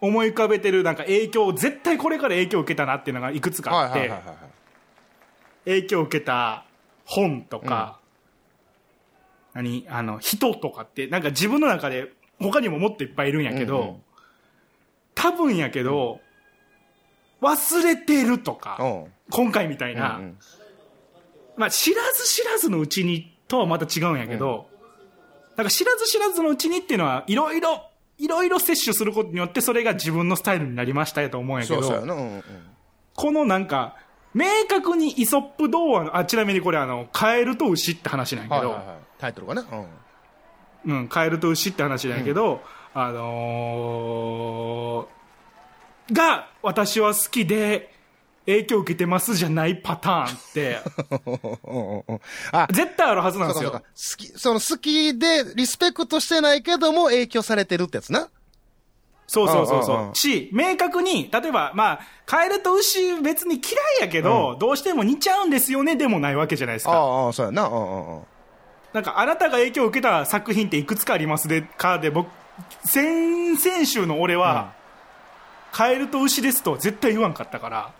[0.00, 4.10] 思い浮かべてるなんか影響、絶対これから影響を受けたなっていうのがいくつかあって。
[5.66, 6.64] 影響を受けた
[7.04, 8.00] 本とか、
[9.52, 9.86] 何？
[9.90, 14.00] あの、人とかって、なんか自分の中で他にももっといっぱいいるんやけど、
[15.20, 16.20] 多分やけど、
[17.42, 20.38] 忘れてるとか、うん今回みたいな、うんうん
[21.56, 24.68] まあ知らず知らずのうちにとはまた違うんやけど、
[25.56, 32.14] なんか知らず知らずのうちにっていうのは、いろいろ、いろいろ摂取することによってそれが自分のスタイルになりましたよと思うんやけど、そうそうやな。
[32.14, 32.42] うんうん。
[33.14, 33.96] このなんか、
[34.32, 38.96] 明確にイソップ童話の、あ、ちなみにこれあの、カエルと牛って話なんやけど、はいはいはい。
[39.18, 39.62] タイトルがね。
[40.86, 40.96] うん。
[40.96, 42.62] うん、カエルと牛って話なんやけど、
[42.94, 45.20] あのー
[46.12, 47.94] が、私は好きで、
[48.46, 50.78] 影響を受けてますじゃないパターンって、
[51.22, 52.20] うんうんうん
[52.52, 53.70] あ、絶対あるはずなんですよ。
[53.70, 53.80] 好
[54.16, 58.28] き、その好きで、リスペクトしてないけども影響されてるってやつな。
[59.26, 59.94] そうそうそうそう。
[59.94, 66.92] うんうんうんし、明確に、例えば、まあ、カエルと牛別に嫌いやけど、どうしても似ちゃうんですよねでもないわけじゃないですか。
[66.92, 67.68] ああ、そうやな。
[67.68, 68.22] うんうんうん。
[68.92, 72.28] なんか、あなたが影響を受けた作品っていくつかありますでかで、僕、
[72.84, 74.72] 先々週の俺は、
[75.72, 77.92] カエルと牛ですとは絶対言わんかったから、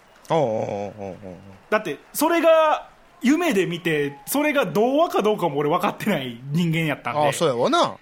[1.70, 2.88] だって、それが、
[3.22, 7.20] 夢で見て、それが童話かどうかも俺分かってない人間やったんで。
[7.20, 7.96] ああ、そうやわな。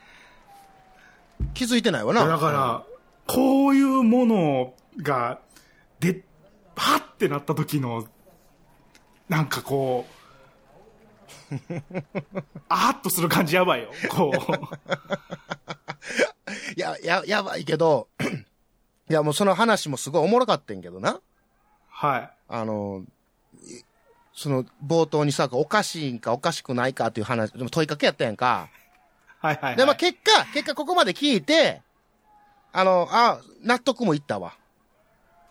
[1.54, 2.26] 気づいてないわな。
[2.26, 2.84] だから、
[3.26, 5.40] こういうものが、
[5.98, 6.22] で、
[6.74, 8.06] パッてなった時の、
[9.28, 10.12] なんかこう、
[12.68, 13.90] あーっとする感じやばいよ。
[14.08, 14.38] こう。
[16.76, 18.08] いや、や、やばいけど、
[19.10, 21.20] いや、もうその話もすごいおもろかってんけどな。
[21.88, 22.30] はい。
[22.48, 23.04] あの、
[23.62, 23.82] い
[24.34, 28.68] その、冒頭にさ、おかしいんかおかしくないかっていう話、でも問いかけやったやんか。
[29.38, 29.76] はいはい、はい。
[29.76, 31.82] で、まあ、結果、結果ここまで聞いて、
[32.72, 34.54] あの、あ納得もいったわ。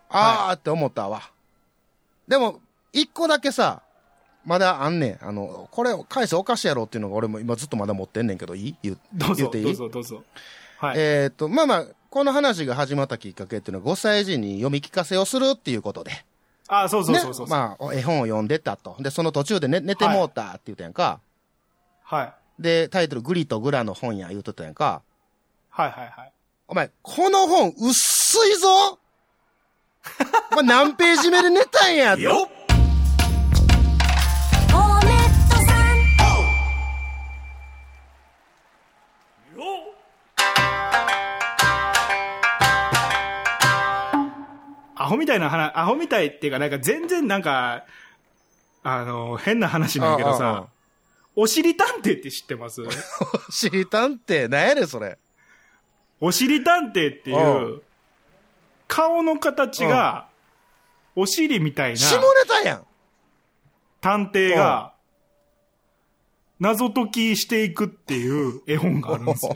[0.10, 1.24] あーって思ったわ。
[2.28, 2.62] でも、
[2.94, 3.82] 一個だけさ、
[4.46, 5.26] まだあんねん。
[5.26, 8.76] あの、これ、返せおかしいやろっていうのが俺も今ずっとまだ持ってんねんけど、いい？
[8.84, 9.64] 言うどうぞ、言っていい？
[9.66, 10.24] どうぞ、どうぞ。
[10.78, 10.96] はい。
[10.98, 16.12] えーっと、まあまあ、この話が始まったきっかけっていうのは5歳児に読み聞かせをするっていうことで。
[16.68, 17.46] あ、そうそうそうそう。
[17.48, 18.96] ね、まあ、絵本を読んでたと。
[19.00, 21.20] で、その途中で寝寝てもうたって言ったやんか。
[22.04, 22.34] はい。
[22.60, 25.02] で、タイトル、グリとグラの本や言うとったやんか。
[25.70, 26.32] はいはいはい。
[26.68, 29.00] お前、この本、薄いぞ
[30.52, 32.22] お前、何ページ目で寝たんやと。
[32.22, 32.57] よっ
[45.08, 47.86] アホみたいな話、アホみたいっていうか、なんか全然なんか、
[48.84, 50.68] あの、変な話なんやけどさ、
[51.34, 52.82] おしり探偵って知ってます？
[53.50, 55.18] 知りたんって、なんやねん、それ。
[56.20, 57.82] おしり探偵っていう、
[58.90, 60.28] 顔の形が、
[61.16, 62.86] お尻みたいな下ネタやん。
[64.02, 64.94] 探偵が、
[66.60, 69.56] 謎解きしていくっていう絵本があるんですよ。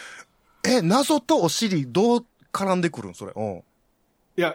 [0.64, 3.32] え、謎とお尻、どう絡んでくるんそれ？
[3.36, 3.58] うん。
[3.58, 3.62] い
[4.40, 4.54] や、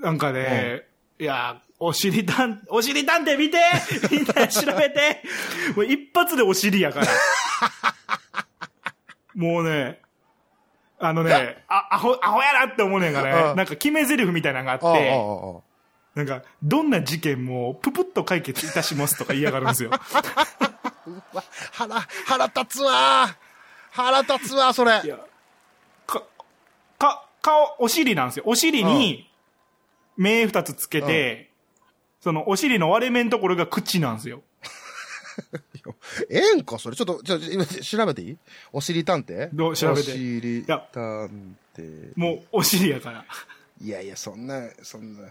[0.00, 0.84] なんかね、
[1.18, 3.58] いや、お尻探、お尻探偵見て
[4.10, 5.22] みんな調べて
[5.76, 7.06] もう一発でお尻やから。
[9.34, 10.00] もうね、
[10.98, 15.62] あのね、あ、アホ、アホやなって思うねんがね、うんなんか決め台詞みたいなのがあって。
[16.14, 19.90] なんか、どんな事件もププッと解決いたしますとか言いやがるんですよ。
[21.06, 23.36] う わ腹、腹立つわ
[23.92, 25.00] 腹立つわそれ
[26.06, 26.24] か、
[26.98, 28.42] か、顔、お尻なんですよ。
[28.46, 29.29] お尻に、
[30.20, 31.50] 目二つつけて、
[32.20, 34.42] そのお尻の割れ目のところが口なんですよ。
[36.28, 36.96] ええんかそれ。
[36.96, 38.36] ちょっと、ちょ、今調べていい？
[38.72, 39.48] お尻探偵？
[39.54, 39.76] どう？
[39.76, 42.12] 調べてお尻いや探偵。
[42.16, 43.24] もう、お尻やから。
[43.82, 45.30] いやいや、そんな、そんな。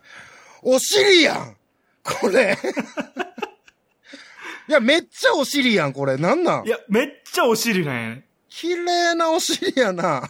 [0.64, 1.56] お尻やん
[2.04, 2.58] これ。
[4.68, 6.18] いや、めっちゃお尻やん、これ。
[6.18, 6.66] なんなん？
[6.66, 8.26] いや、めっちゃお尻なんやね。
[8.50, 10.28] 綺麗なお尻やな。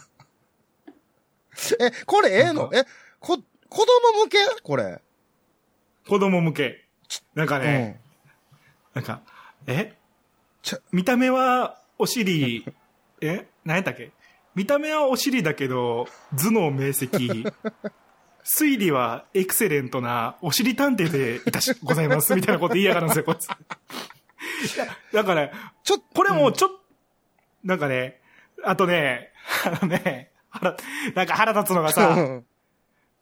[1.78, 2.70] え、これええの？
[2.74, 2.84] え、
[3.18, 3.38] こ、
[3.70, 4.38] 子供向け？
[4.62, 5.00] これ。
[6.06, 6.84] 子供向け。
[7.34, 8.00] なんかうね、
[8.94, 8.98] ん。
[8.98, 9.22] なんか、
[9.66, 9.94] え？
[10.62, 12.66] ちょ見た目はお尻、
[13.22, 13.46] え？
[13.64, 14.10] 何やったっけ？
[14.54, 16.06] 見た目はお尻だけど、
[16.36, 17.50] 頭脳明晰。
[18.42, 22.34] 推理はエクセレントなお尻探偵でいたし、ございます。
[22.34, 23.46] みたいなこと言いやがるんですよ、こいつ。
[25.12, 25.50] だから、
[25.84, 26.80] ちょっと、これもちょっと、
[27.62, 28.20] なんかね、
[28.64, 29.30] あとね、
[29.64, 30.76] あのね、腹、
[31.14, 32.40] なんか腹立つのがさ、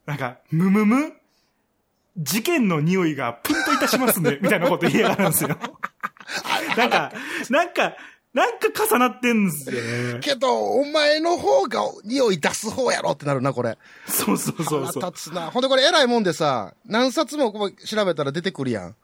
[0.08, 1.12] なんか、むむむ
[2.16, 5.50] 事件の匂いがプンといたしますね、 みたいなこと言いやがるんですよ。
[6.78, 7.12] なんか、
[7.50, 7.94] なんか、
[8.32, 10.20] なんか重なってんですよね。
[10.20, 13.76] けど、お前の方が匂い出す方やろってなるな、これ。
[14.06, 14.84] そうそうそうそう。
[14.86, 15.50] 腹立つな。
[15.50, 18.96] ほんでこれ偉いもんでさ、何冊もこう調べたら出てくるやん。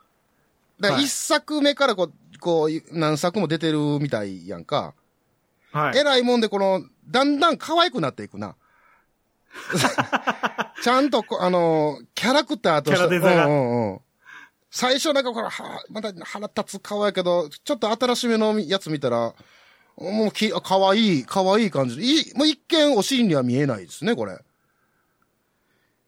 [0.81, 4.95] だからはい一作目からこう、こう、何作も出てるみたいやんか。
[5.71, 5.99] はい。
[5.99, 8.57] 偉いもんでこの、だんだん可愛くなっていくな。
[10.83, 12.97] ちゃんとこ、あの、キャラクターとして。
[12.97, 14.01] キャラデザがうんうんうん。
[14.71, 19.35] 最初なんかこれ、は、まだ腹立つ顔やけど、ちょっと新しめのやつ見たら、
[19.97, 22.05] もうき、かわいい、かわいい感じで。
[22.05, 24.39] いもう一見お尻には見えないですね、これ。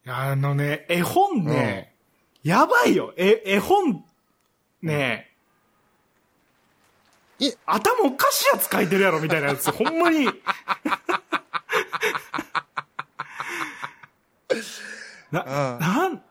[0.09, 1.95] あのね、絵本ね、
[2.43, 3.13] やばいよ。
[3.17, 4.05] え、絵本、
[4.83, 5.33] ね、
[7.39, 9.71] い頭おかしいやつ書いてるやろ、みたいなやつ。
[9.71, 10.27] ほんまに。
[15.31, 15.79] な、うん。
[15.81, 16.23] なん、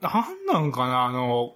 [0.00, 1.54] なんなんかな、あの、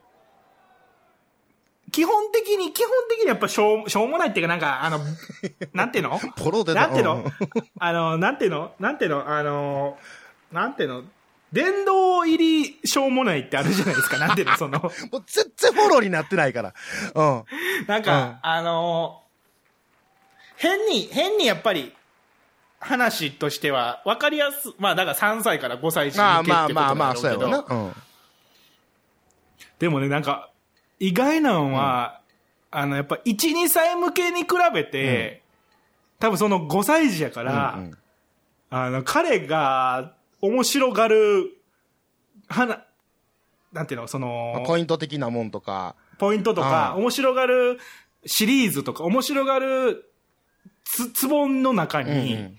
[1.93, 5.01] 基本的に、基本的にやっぱしょう、しょうもないっていうか、なんか、あの、
[5.75, 6.21] なんていうの？
[6.37, 6.81] ポロ出た。
[6.81, 7.17] なんていうの？
[7.17, 7.25] うん。
[7.79, 8.73] あの、なんていうの？
[8.79, 9.29] なんていうの？
[9.29, 9.99] あの、
[10.53, 11.05] なんていうの？
[11.53, 14.19] 殿堂入りしょうもないってあるじゃないですか。
[14.19, 14.57] なんていうの？
[14.57, 14.93] その、もう
[15.27, 16.75] 全然フォローになってないから。
[17.15, 17.45] うん。
[17.89, 19.23] なんか、あの、
[20.57, 21.93] 変に、変にやっぱり、
[22.81, 27.69] 話としては分かりやす、まあだから3歳から5歳児まあ向けってことまあまあまあ、なんだろうけそうやろな。
[27.69, 27.93] ど、うん。
[29.79, 30.51] でもね、なんか、
[30.99, 32.21] 意外なのは、
[32.71, 35.43] あの、やっぱ1、2歳向けに比べて、
[36.19, 37.97] 多分その5歳児やから、うんうん
[38.73, 41.57] あの、彼が面白がる、
[42.49, 42.85] はな、
[43.73, 45.97] なんていうの、その、ポイント的なもんとか。
[46.19, 47.81] ポイントとか、ああ面白がる
[48.27, 50.13] シリーズとか、面白がる
[50.85, 52.57] つ、つぼんの中うんに、うん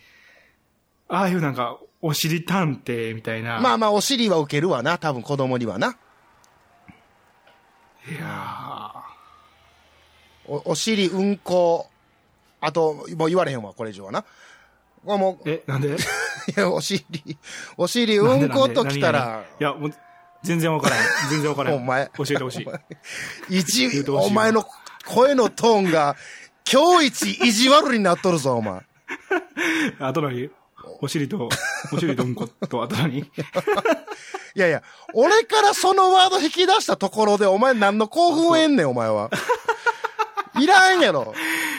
[1.13, 3.59] ああいうなんか、お尻探偵みたいな。
[3.59, 4.97] まあまあ、お尻は受けるわな。
[4.97, 5.97] 多分子供にはな。
[8.09, 8.93] いや
[10.47, 11.87] おお尻、うんこ。
[12.61, 14.23] あと、もう言われへんわ、これ以上はな。
[14.23, 15.89] これもう、ーえ、なんで？
[15.95, 15.97] い
[16.55, 17.05] や、お尻、
[17.77, 19.93] お尻、うんこときたら、いや、もう、
[20.43, 21.03] 全然わからへん。
[21.29, 21.77] 全然わからへん。
[21.77, 22.61] お前教えてほし
[23.49, 23.57] い。
[23.59, 24.65] 一お前の
[25.05, 26.15] 声のトーンが、
[26.71, 28.81] 今日一意地悪になっとるぞ、お前。
[29.99, 30.49] あと何
[31.01, 31.49] お尻と、
[31.91, 33.19] お尻とうんこと、あと何？
[34.53, 34.83] いやいや、
[35.13, 39.29] 俺からそのワード引き出したところで、お前何の興奮を得んねん、お前は。
[40.59, 41.33] いらんやろ。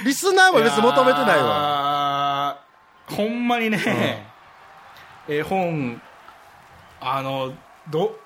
[0.04, 1.44] リスナーも別に求めてないわ。
[1.44, 2.60] わ。
[3.06, 4.26] ほんまにね、
[5.28, 6.00] 絵本、
[7.00, 7.52] あの、
[7.90, 8.18] ど、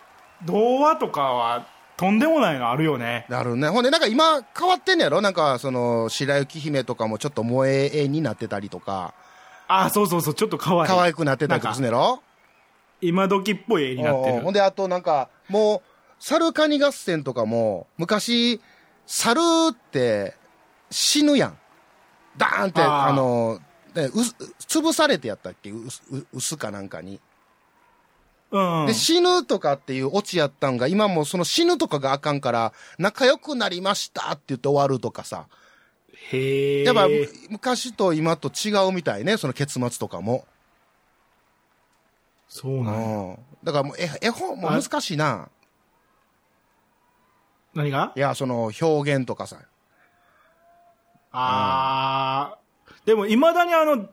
[0.44, 3.26] 童話とかは、とんでもないのあるよね。
[3.28, 3.68] なるね。
[3.68, 5.20] ほんで、なんか今変わってんねやろ？
[5.20, 9.14] なんか、その、白雪姫とかもちょっと萌え絵になってたりとか、
[9.68, 10.86] あ、そうそうそう、ちょっと可愛い。
[10.86, 12.22] 可愛くなってたりとかすんねやろ？
[13.00, 14.40] 今時っぽい絵になってる。
[14.40, 18.60] ほんで、あとなんか、もう、猿カニ合戦とかも、昔、
[19.06, 20.34] 猿って
[20.90, 21.58] 死ぬやん。
[22.36, 23.60] ダーンって、あの、
[24.66, 25.70] 潰されてやったっけ？
[25.70, 25.76] う
[26.32, 27.20] 薄かなんかに。
[28.50, 28.94] うんうんで、。
[28.94, 35.48] 死ぬとかっていうオチやったんが、今もうその死ぬとかがあかんから、仲良くなりましたって言って終わるとかさ。
[36.32, 36.84] へえ。
[36.84, 37.08] やっぱ、
[37.50, 40.44] 昔と今と違うみたいね、その結末とかも。
[42.48, 43.38] そうなんやうん。
[43.64, 45.48] だからもう、絵絵本も難しいな。
[47.74, 48.12] 何が？
[48.16, 49.58] いや、その表現とかさ。
[51.32, 53.06] あー。
[53.06, 54.08] でも、未だにあの、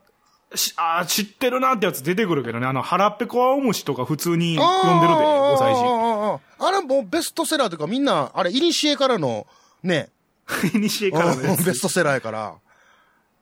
[0.54, 2.66] しあー知ってるなってやつ出てくるけどね。
[2.66, 5.80] あの、腹ペコ青虫とか普通に読んでるで、5歳児。
[5.80, 9.46] あああれもうベストセラーというかみんな、あれ、イニシエからの、
[9.82, 10.10] ね、
[10.74, 12.54] イニシエからのやつベストセラーやから。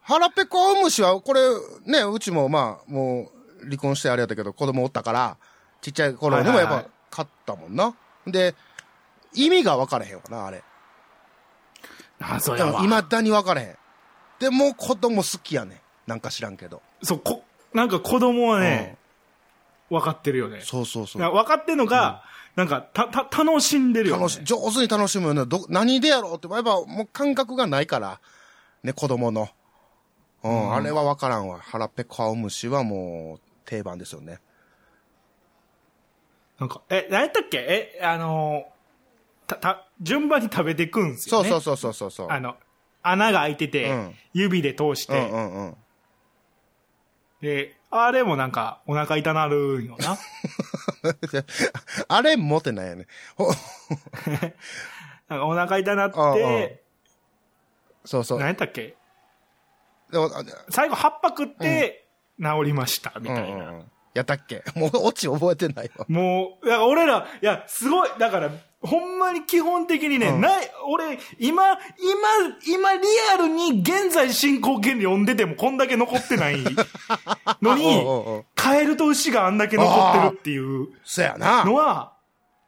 [0.03, 1.41] 腹ペコ青虫は、これ、
[1.87, 5.37] ね、うちもまあ、もう、離婚してあれやったけど、子供おったから、
[5.81, 7.95] ちっちゃい頃にもやっぱ、買ったもんな。
[8.27, 8.55] で、
[9.35, 10.63] 意味が分からへんわな、あれ。
[12.21, 12.83] あ、そうやわ。
[12.83, 13.77] いまだに分からへん。
[14.39, 15.81] でも子供好きやねん。
[16.07, 16.83] なんか知らんけど。
[17.03, 18.97] そう、こ、なんか子供はね、
[19.89, 20.61] 分かってるよね。
[20.63, 21.23] そうそうそう。
[21.23, 24.21] 分かってんのが、なんか、た、た、楽しんでるよね。
[24.23, 25.47] 楽し、上手に楽しむよね。
[25.47, 28.21] ど、何でやろうって、やっぱもう感覚がないから、
[28.83, 29.49] ね、子供の。
[30.45, 31.61] うん、あれは分からんわ。
[31.61, 34.41] 腹ペコ青虫はもう、定番ですよね。
[36.59, 37.59] なんか、え、何やったっけ？
[37.59, 41.49] え、あのー、た、た、順番に食べていくんですよね。
[41.49, 42.27] そうそうそうそうそうそう。
[42.31, 42.57] あの、
[43.03, 45.77] 穴が開いてて、うん指で通して、うんうんうん。
[47.41, 50.17] で、あれもなんか、お腹痛なるんよな。
[52.09, 53.07] あれ持ってないよね。
[53.37, 53.51] ほ
[55.29, 56.83] なんかお腹痛なって、
[58.05, 58.39] そうそう。
[58.39, 58.97] 何やったっけ？
[60.71, 62.07] 最後、葉っぱ食って、
[62.41, 63.83] 治りました、みうんたいな。
[64.15, 64.63] やったっけ？
[64.75, 66.07] もう、オチ覚えてないわ。
[66.09, 68.51] もう、だから俺ら、いや、すごい、だから、
[68.83, 71.79] ほんまに基本的にね、うんない、俺、今、今、
[72.67, 73.01] 今リ
[73.33, 76.57] アルに現在進行形で読んでてもこんだけ残ってない
[77.63, 81.65] のにおうおうおう、カエルと牛があんだけ残ってるっていうそやな。
[81.65, 82.13] のは、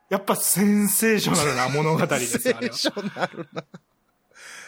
[0.09, 3.65] やっぱセンセーショナルな物語ですセよ、あれはーショナルな。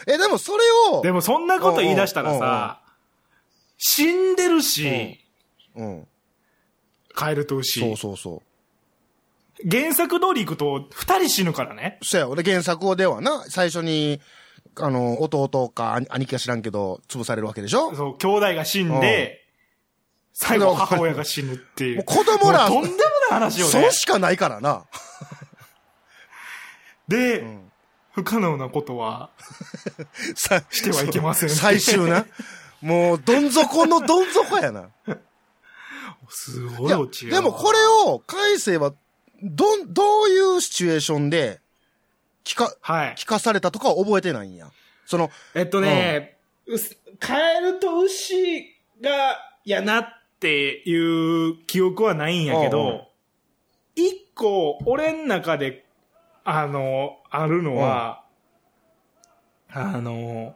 [0.08, 2.80] え、でもそれを、でもそんなこと言い出したらさ、
[3.78, 5.20] 死んでるし、
[5.76, 6.08] うん。
[7.14, 7.80] カエルと牛。
[7.80, 8.55] そうそうそう。
[9.64, 11.98] 原作通り行くと、二人死ぬからね。
[12.02, 14.20] そや、で原作ではな、最初に、
[14.78, 17.94] あの、弟か兄兄貴か知らんけど、潰されるわけでしょ？
[17.94, 19.42] そう、兄弟が死んで、
[20.34, 21.96] 最後母親が死ぬっていう。
[21.96, 23.00] もう子供らとんでもない
[23.30, 23.90] 話よねそう。
[23.92, 24.84] しかないからな。
[27.08, 27.72] で、ん
[28.12, 29.30] 不可能なことは
[30.34, 31.50] さしてはいけません。
[31.50, 32.26] 最終な。
[32.82, 34.90] もう、どん底のどん底やな。
[36.28, 38.92] すごいオチやでもこれを、海星は、
[39.42, 41.60] どん、どういうシチュエーションで、
[42.44, 43.14] 聞か、はい。
[43.16, 44.70] 聞かされたとかは覚えてないんや。
[45.04, 50.06] その、えっとね、うすカエルと牛が、やなっ
[50.38, 53.08] ていう記憶はないんやけど、
[53.96, 55.84] 一個、俺ん中で、
[56.44, 58.24] あの、あるのは、
[59.68, 60.54] あの、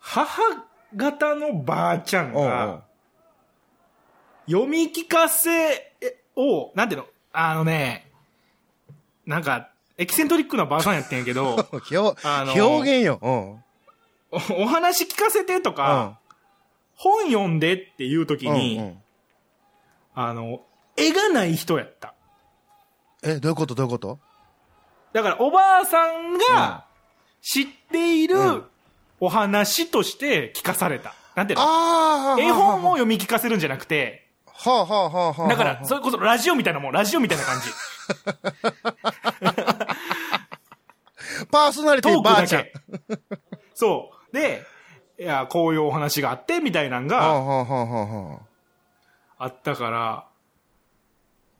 [0.00, 0.66] 母
[0.96, 2.82] 方のばあちゃんが、
[4.46, 5.94] 読み聞かせ
[6.34, 7.06] を、なんていうの？
[7.40, 8.10] あのね、
[9.24, 13.20] なんか、エキセントリックなばあさんやってんやけど、 表、あのー表現よ。
[13.22, 13.64] うん。
[14.58, 16.18] おお話聞かせてとか、
[16.96, 18.54] 本読んでっていう時うん。
[18.54, 19.02] に、うんうん
[20.16, 20.62] あの、
[20.96, 22.12] 絵がない人やった。
[23.22, 24.18] え、どういうことどういうこと？
[25.12, 26.86] だからおばあさんが
[27.40, 28.64] 知っていうるん
[29.20, 31.14] お話として聞かされた。
[31.36, 32.36] なんていうの？
[32.40, 34.27] 絵本を読み聞かせるんじゃなくて、
[34.60, 35.48] はあはあはあはあ。
[35.48, 37.68] だから、それこそラジオみたいなもん、ラジオみたいな感じ。
[41.50, 42.64] パーソナリティばあちゃん。
[42.64, 42.72] け。
[43.74, 44.36] そう。
[44.36, 44.64] で、
[45.18, 48.40] いや、こういうお話があって、みたいなんがは
[49.38, 50.24] あったから、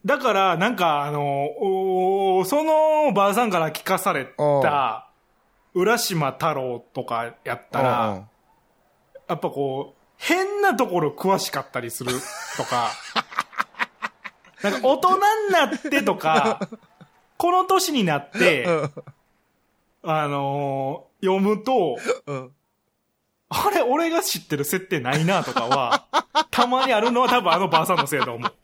[0.05, 1.51] だから、なんか、あの、
[2.39, 4.27] おそのばあさんから聞かされ
[4.63, 5.09] た、
[5.75, 7.83] 浦島太郎とかやったあ。
[7.83, 8.23] ら、
[9.29, 12.13] やっぱこう、変なところ詳しかったりする
[12.57, 12.91] とか、
[14.63, 16.69] なんか大人になってとか、
[17.37, 18.67] この年になって、
[20.03, 21.97] あのー読むと、
[22.27, 22.53] うんうん。
[23.49, 26.07] あれ、俺が知ってる設定ないなとかは、
[26.53, 28.55] たまにあるのは多分あのばあさんのせいだと思う。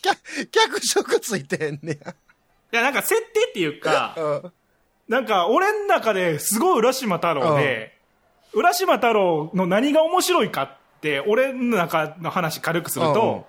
[0.00, 2.12] 脚脚色ついてんねや。
[2.12, 4.52] いや、なんか設定っていうか、うん
[5.08, 7.98] なんか俺の中ですごい浦島太郎で、
[8.54, 13.46] 浦島太郎の何が面白いかって、俺の中の話軽くすると、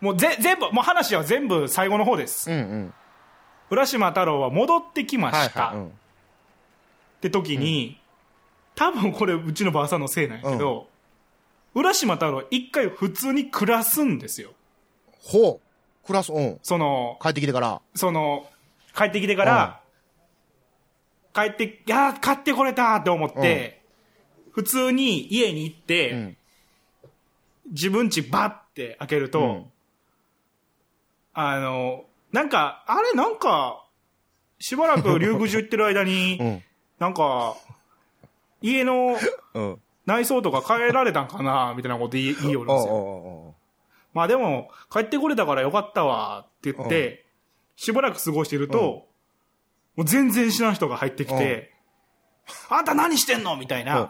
[0.00, 2.50] もうぜ全部、もう話は全部最後の方です。
[2.50, 2.94] うんうん。
[3.70, 5.66] 浦島太郎は戻ってきました。
[5.66, 5.84] はいはい。
[5.84, 5.92] うん
[7.20, 8.00] って時に、
[8.74, 10.88] 多分これうちのばあさんのせいなんやけど、
[11.74, 14.52] 浦島太郎一回普通に暮らすんですよ。
[15.22, 16.06] ほう。
[16.06, 16.58] クラス、うん。
[16.62, 17.80] その、帰ってきてから。
[17.94, 18.46] その、
[18.96, 19.80] 帰ってきてから、
[21.34, 23.79] 帰って、いやー、買ってこれたって思って、
[24.52, 26.36] 普通に家に行って、うん。
[27.70, 29.64] 自分家バッて開けると、うん
[31.32, 33.84] あの、なんか、あれなんか、
[34.58, 36.62] しばらく竜宮寺行ってる間に、 うん。
[36.98, 37.56] なんか、
[38.60, 39.16] 家の
[39.54, 39.80] うん。
[40.06, 42.94] 内装とか変えられたんかなみたいなこと言い言いよるんですよ。
[42.94, 43.54] お
[44.12, 47.26] まあでも、帰ってこれたからよかったわって言って、
[47.76, 49.06] しばらく過ごしてると、
[49.96, 51.72] もう全然知らん人が入ってきて、
[52.68, 54.08] あんた何してんのみたいな、うん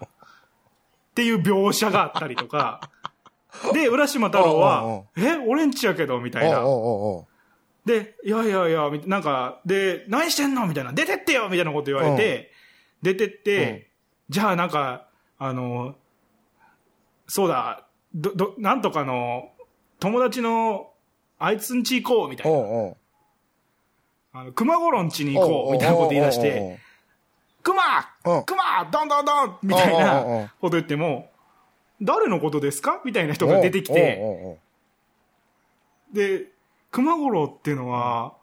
[1.20, 2.80] っていう描写があったりとか、
[3.74, 6.64] で、浦島太郎おうおうおは、え、俺んちやけどみたいな。
[6.64, 7.26] おうおうおう
[7.84, 10.66] で、いやいやいや、みなんか、で、何してんの？
[10.66, 11.48] みたいな、出てってよ！
[11.50, 12.52] みたいなこと言われて、
[13.02, 13.90] 出てって、
[14.30, 15.08] じゃあなんか、
[15.38, 15.94] あの、
[17.26, 19.50] そうだ、ど、ど、なんとかの、
[19.98, 20.90] 友達の、
[21.38, 22.28] あいつんち行こう！
[22.28, 22.52] みたいな。
[22.52, 22.96] おうおう。
[24.32, 25.72] あの、熊五郎んちに行こう！
[25.72, 26.78] みたいなこと言い出して、
[27.62, 27.82] 熊
[28.24, 28.44] うん。
[28.44, 31.30] 熊どんどんどんみたいなこと言っても、
[32.02, 33.00] 誰のことですか？
[33.04, 34.58] みたいな人が出てきて、
[36.12, 36.46] で、
[36.90, 38.34] 熊五郎っていうのは、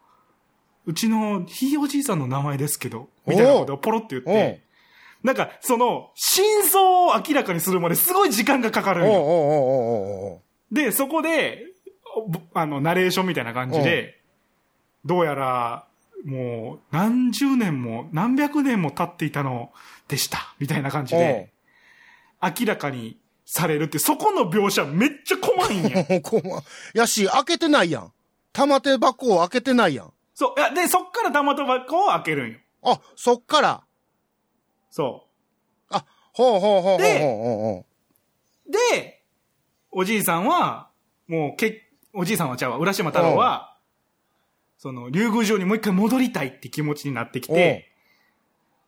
[0.85, 4.61] うちのひいおじいさんの名前ですけど、みたいなことをポロって言って、
[5.23, 9.03] なんか、その、真相を明らかにするまですごい時間がかかる
[10.71, 11.65] で、そこで、
[12.27, 14.21] ぼあの、ナレーションみたいな感じで、
[15.03, 15.86] どうやら、
[16.25, 19.71] もう、何十年も、何百年も経っていたの
[20.07, 21.53] でした、みたいな感じで、
[22.41, 26.05] 明らかにされるって、そこの描写めっちゃ怖いんや。
[26.09, 26.61] おうこま
[26.93, 28.11] やし、開けてないやん。
[28.51, 30.13] 玉手箱を開けてないやん。
[30.33, 32.59] そう、いや、で、そっから玉手箱を開けるんよ。
[32.83, 33.83] あ、そっから。
[34.89, 35.27] そ
[35.89, 37.85] あ、ほうほうほうほうほうでほ
[38.67, 38.71] う。
[38.71, 39.23] で、
[39.91, 40.89] おじいさんは、
[41.27, 43.76] もう、け、おじいさんはちゃうわ、浦島太郎は、
[44.77, 47.89] その、竜宮城にもう一回戻りたいって気持ちになってきて、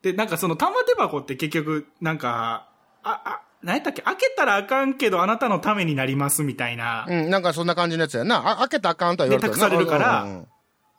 [0.02, 2.70] で、なんかその玉手箱って結局、なんか、
[3.02, 4.00] あ、あ、何やったっけ？
[4.02, 7.04] 開けたらあかんけどあなたのためになりますみたいな。
[7.06, 7.12] う。
[7.12, 8.52] うん、なんかそんな感じのやつやな。
[8.52, 10.46] あ開けたらあかんとは言われてで託されるからうんうんうん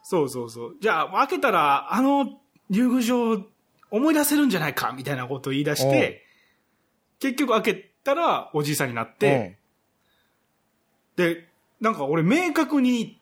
[0.03, 0.75] そうそうそう。
[0.81, 2.39] じゃあ、開けたら、あの、
[2.69, 3.45] 竜宮城
[3.91, 6.23] 思い出せるんじゃないかみたいなことを言い出して、
[7.19, 9.57] 結局開けたらおじいさんになって、
[11.15, 11.47] で、
[11.79, 13.19] なんか俺明確に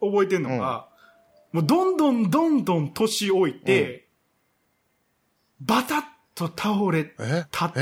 [0.00, 0.87] 覚えてんのが、
[1.52, 4.08] もうどんどんどんどん年老いて、
[5.60, 6.02] バタッ
[6.34, 7.04] と倒れ
[7.50, 7.72] たっ。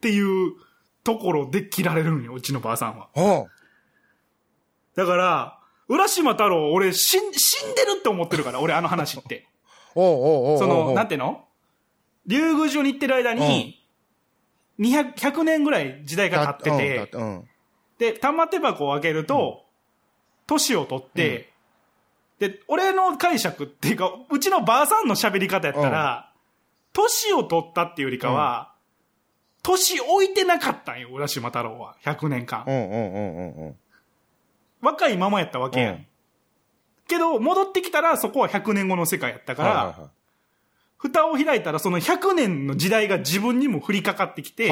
[0.00, 0.52] ていう
[1.04, 3.08] ところで切られるんよ、うちのばあさんは。
[4.96, 9.46] だから、浦島太郎、俺死ん死んでるって思ってるから、俺あの話って。
[9.94, 11.44] おうおうおうその、なんていうの？
[12.26, 13.82] 竜宮城に行ってる間に、
[14.78, 17.48] 200、100年ぐらい時代が経ってて、うん。
[17.98, 19.66] で、玉手箱を開けると、
[20.46, 21.49] 年を取って、
[22.40, 26.32] で、俺の解釈っていうか、うちのばあさんの喋り方やったら、
[26.92, 28.72] 年を取ったっていうよりかは、
[29.62, 31.96] 年置いてなかったんよ、浦島太郎は。
[32.02, 32.70] 100年間う。
[32.72, 33.76] んうんうんうんうん。
[34.80, 35.94] 若いままやったわけやん。
[35.94, 36.06] うん
[37.10, 40.10] けど、戻ってきたらそこは100年後の世界やったから、
[40.96, 44.70] 蓋を開いたらその100年の時代が自分にも降りかかってきて。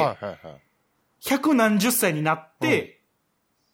[1.21, 3.01] 百何十歳になって、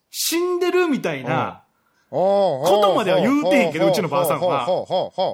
[0.09, 1.64] 死んでるみたいな、
[2.09, 4.65] ことまでは言うてへんけどうちのばあさんは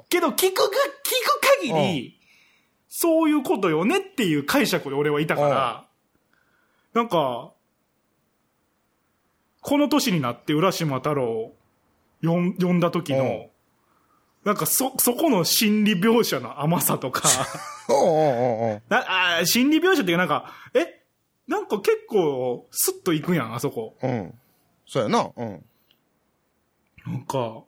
[0.10, 2.20] けど聞くが、聞く限り、
[2.88, 5.86] そういうことよねっていう解釈で俺はいたから、
[6.94, 7.54] なんか、
[9.62, 11.56] この年になって浦島太郎を
[12.24, 13.50] 呼んだ時うんの、
[14.44, 17.24] なんかそ、そこの心理描写の甘さとか、
[18.90, 21.02] あー心理描写っていうかなんか、え
[21.48, 23.96] なんか結構スッといくやん、あそこ。
[24.02, 24.34] うん。
[24.88, 25.30] そうやな。
[25.36, 25.66] うん。
[27.06, 27.64] なんか、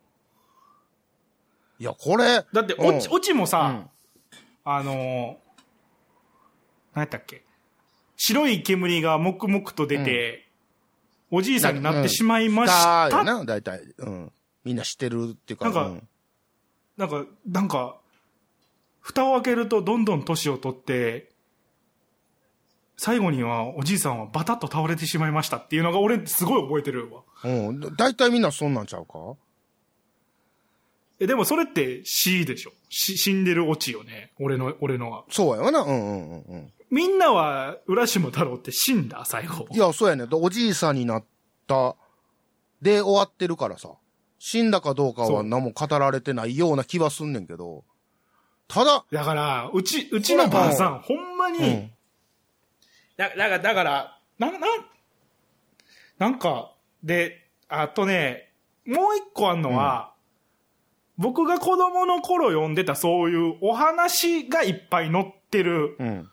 [1.80, 2.46] いや、これ。
[2.54, 3.90] だって、うんオチ、オチもさ、うん
[4.66, 5.36] あのー、
[6.94, 7.44] 何やったっけ
[8.16, 10.48] 白い煙が黙々と出て、
[11.32, 13.10] おじいさんになってしまいました。
[13.10, 13.82] よな、大体。
[13.98, 14.32] うん。
[14.64, 15.66] みんな知ってるっていうか。
[15.66, 16.08] なんかうん
[16.96, 17.98] なんか、なんか、
[19.00, 21.32] 蓋を開けるとどんどん年を取って、
[22.96, 27.24] 最後にはおじいさんはバタッと倒れてしまいましたっていうのが俺すごい覚えてるわ。
[27.44, 27.96] うん。
[27.96, 29.36] 大体みんなそんなんちゃうか？
[31.20, 32.72] え、でもそれって死でしょ？
[32.89, 34.32] し死んでるオチよね。
[34.39, 35.24] 俺の、俺のは。
[35.30, 35.82] そうやわな。
[35.82, 36.74] うんうんうんうん。
[36.89, 39.24] みんなは浦島太郎って死んだ？
[39.26, 39.68] 最後。
[39.72, 40.28] いや、そうやね。
[40.28, 41.24] でおじいさんになっ
[41.68, 41.96] た。
[42.82, 43.89] で終わってるからさ。
[44.46, 47.86] 死んだかどうかは何も語られてないような気はすんねんけど。
[48.68, 51.91] ただ、だから、うち、うちのばあさん、ほんまに、うん。
[53.16, 54.68] だだから、だから、な、な、
[56.18, 56.73] なんか、
[57.04, 58.51] で、あとね、
[58.86, 60.14] もう一個あんのは、
[61.18, 66.30] 僕が子供の頃読んでたそういうお話がいっぱい載ってる、うん。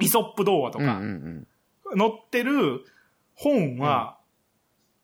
[0.00, 1.46] イソップ童話とうんうか、ん。
[1.96, 2.84] 載ってる
[3.34, 4.18] 本は、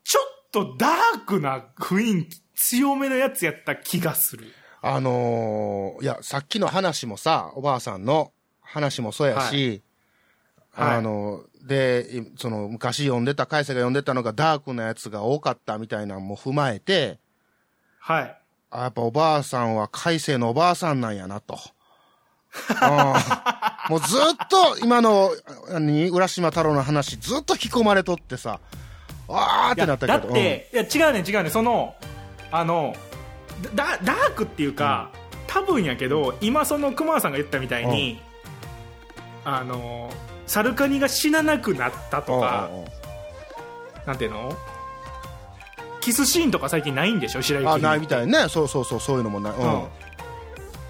[0.03, 4.47] ちょっとダークな雰囲気、強めのやつやった気がする。
[4.83, 9.83] あのーいや、さっきの話もさ、おばあさんの話もそうやし、
[10.73, 10.97] はい。
[10.97, 17.19] あの、で、いその、昔読んでた、海星が読んでたのがダークなやつが多かったみたいなのも踏まえて、
[17.99, 18.37] はい。
[18.73, 21.59] あやっぱおばあさんは海星のおばあさんなんやなと。
[22.71, 25.31] うんもうずっと今の、
[25.69, 28.61] 何、浦島太郎の話ずっと引き込まれとってさ、
[29.29, 30.19] あーってなったけど。
[30.19, 31.95] だって、いや違うねん違うねんその
[32.53, 32.95] あの
[33.75, 35.11] ダダークっていうか、
[35.47, 38.21] 多分やけど今その熊田さんが言ったみたいに、
[39.45, 40.13] あの
[40.51, 42.89] サルカニが死ななくなったうん、とか、うんうんうん。
[44.05, 44.53] なんていうの？
[46.01, 47.43] キスシーンとか最近ないんでしょ？
[47.43, 48.49] 白雪あ、姫ないみたいね。
[48.49, 49.53] そうそうそう、そういうのもない。
[49.53, 49.83] うん。
[49.83, 49.89] うん。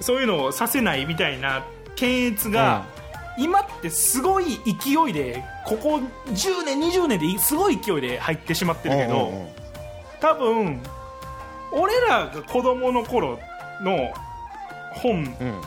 [0.00, 1.62] そういうのをさせないみたいな
[1.94, 2.86] 検閲が、
[3.36, 5.96] 今ってすごい勢いでここ
[6.28, 9.48] 10年20年ですごい勢いで入ってしまってるけど、うんうんうん。
[10.20, 10.80] 多分
[11.72, 13.38] 俺らが子供の頃
[13.82, 14.10] の
[14.94, 15.60] 本うん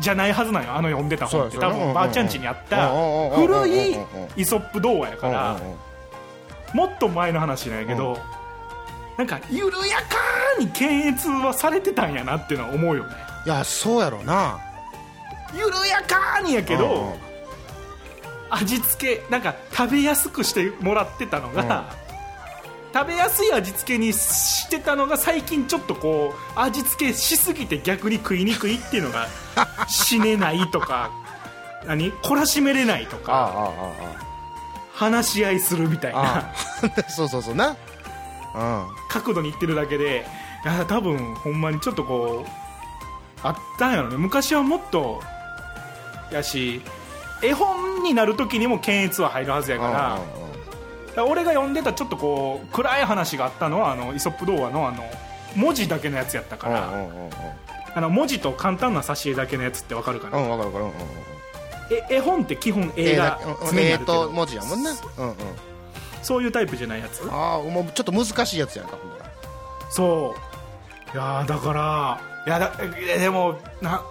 [0.00, 1.58] じゃないはずなんよあの読んでた本って。
[1.58, 2.90] 多分ばあちゃん家にあった
[3.36, 3.96] 古い
[4.36, 5.60] イソップ童話やから
[6.74, 8.18] もっと前の話なんやけど
[9.16, 10.16] なんか緩やか
[10.58, 13.14] に検閲はされてたんやなっていうのは思うよね。
[13.44, 14.58] いや、そうやろな。
[15.54, 17.14] 緩やかにやけどん
[18.50, 21.94] 味付けなんか食べやすくしてもらってたのが、
[22.92, 29.28] 食べやすい味付けにしてたのが最近ちょっとこう味付けしすぎて逆に食いにくいっていうのが
[29.88, 31.10] 死ねないとか
[31.86, 32.12] 何？
[32.12, 33.72] 懲らしめれないとあか
[34.92, 36.12] 話し合いするみたい。
[36.12, 36.52] な。
[37.08, 37.76] そうそうそうな。
[38.54, 38.86] うん。
[39.08, 40.26] 角度にいってるだけで
[40.64, 42.50] いや多分ほんまにちょっとこう
[43.42, 45.20] あったんやろね昔はもっと
[46.30, 46.80] やし
[47.42, 50.41] 絵本になる時にも検閲は入るはずやから、だから
[51.16, 55.02] 俺が読んでたちょっとこう暗い話があったのはあのイソップ童話のあの
[55.56, 57.30] 文字だけのやつやったから、うんうんうんうん
[57.94, 61.06] あの文字と簡単な挿絵だけのやつってわかるかな、うんわかるわかるうんうんうん
[61.90, 65.36] え絵本って基本映画うん常に絵あると文字やもんねうんうん
[66.22, 67.22] そういうタイプじゃないやつ？
[67.30, 69.24] ああもうちょっと難しいやつやんかほんなら。
[69.90, 71.14] そう。
[71.14, 72.72] いやーだからいやだ
[73.14, 74.02] えでもな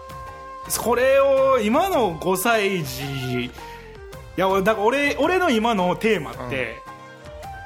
[0.78, 3.52] これを今の5歳児い
[4.36, 6.76] や俺だから俺俺の今のテーマって、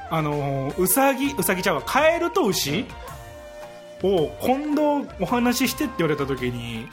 [0.10, 2.86] あのーうさぎうさぎちゃうわカエルと牛
[4.04, 6.88] を今度お話ししてって言われた時に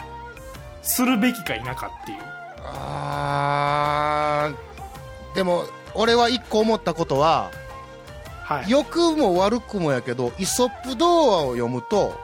[0.82, 2.18] するべきか否かっていう。
[2.64, 7.50] あーでも俺は一個思ったことは
[8.44, 8.70] はい。
[8.70, 12.18] 良くも悪くもやけどイソップ童話を読むと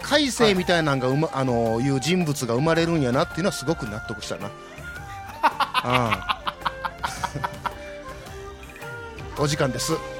[0.00, 4.50] 海星みたいなんがうま、あのいう人物が生まれるんやなっていうのはすごく納得したな。
[6.28, 6.31] うん
[9.42, 10.11] お時間です。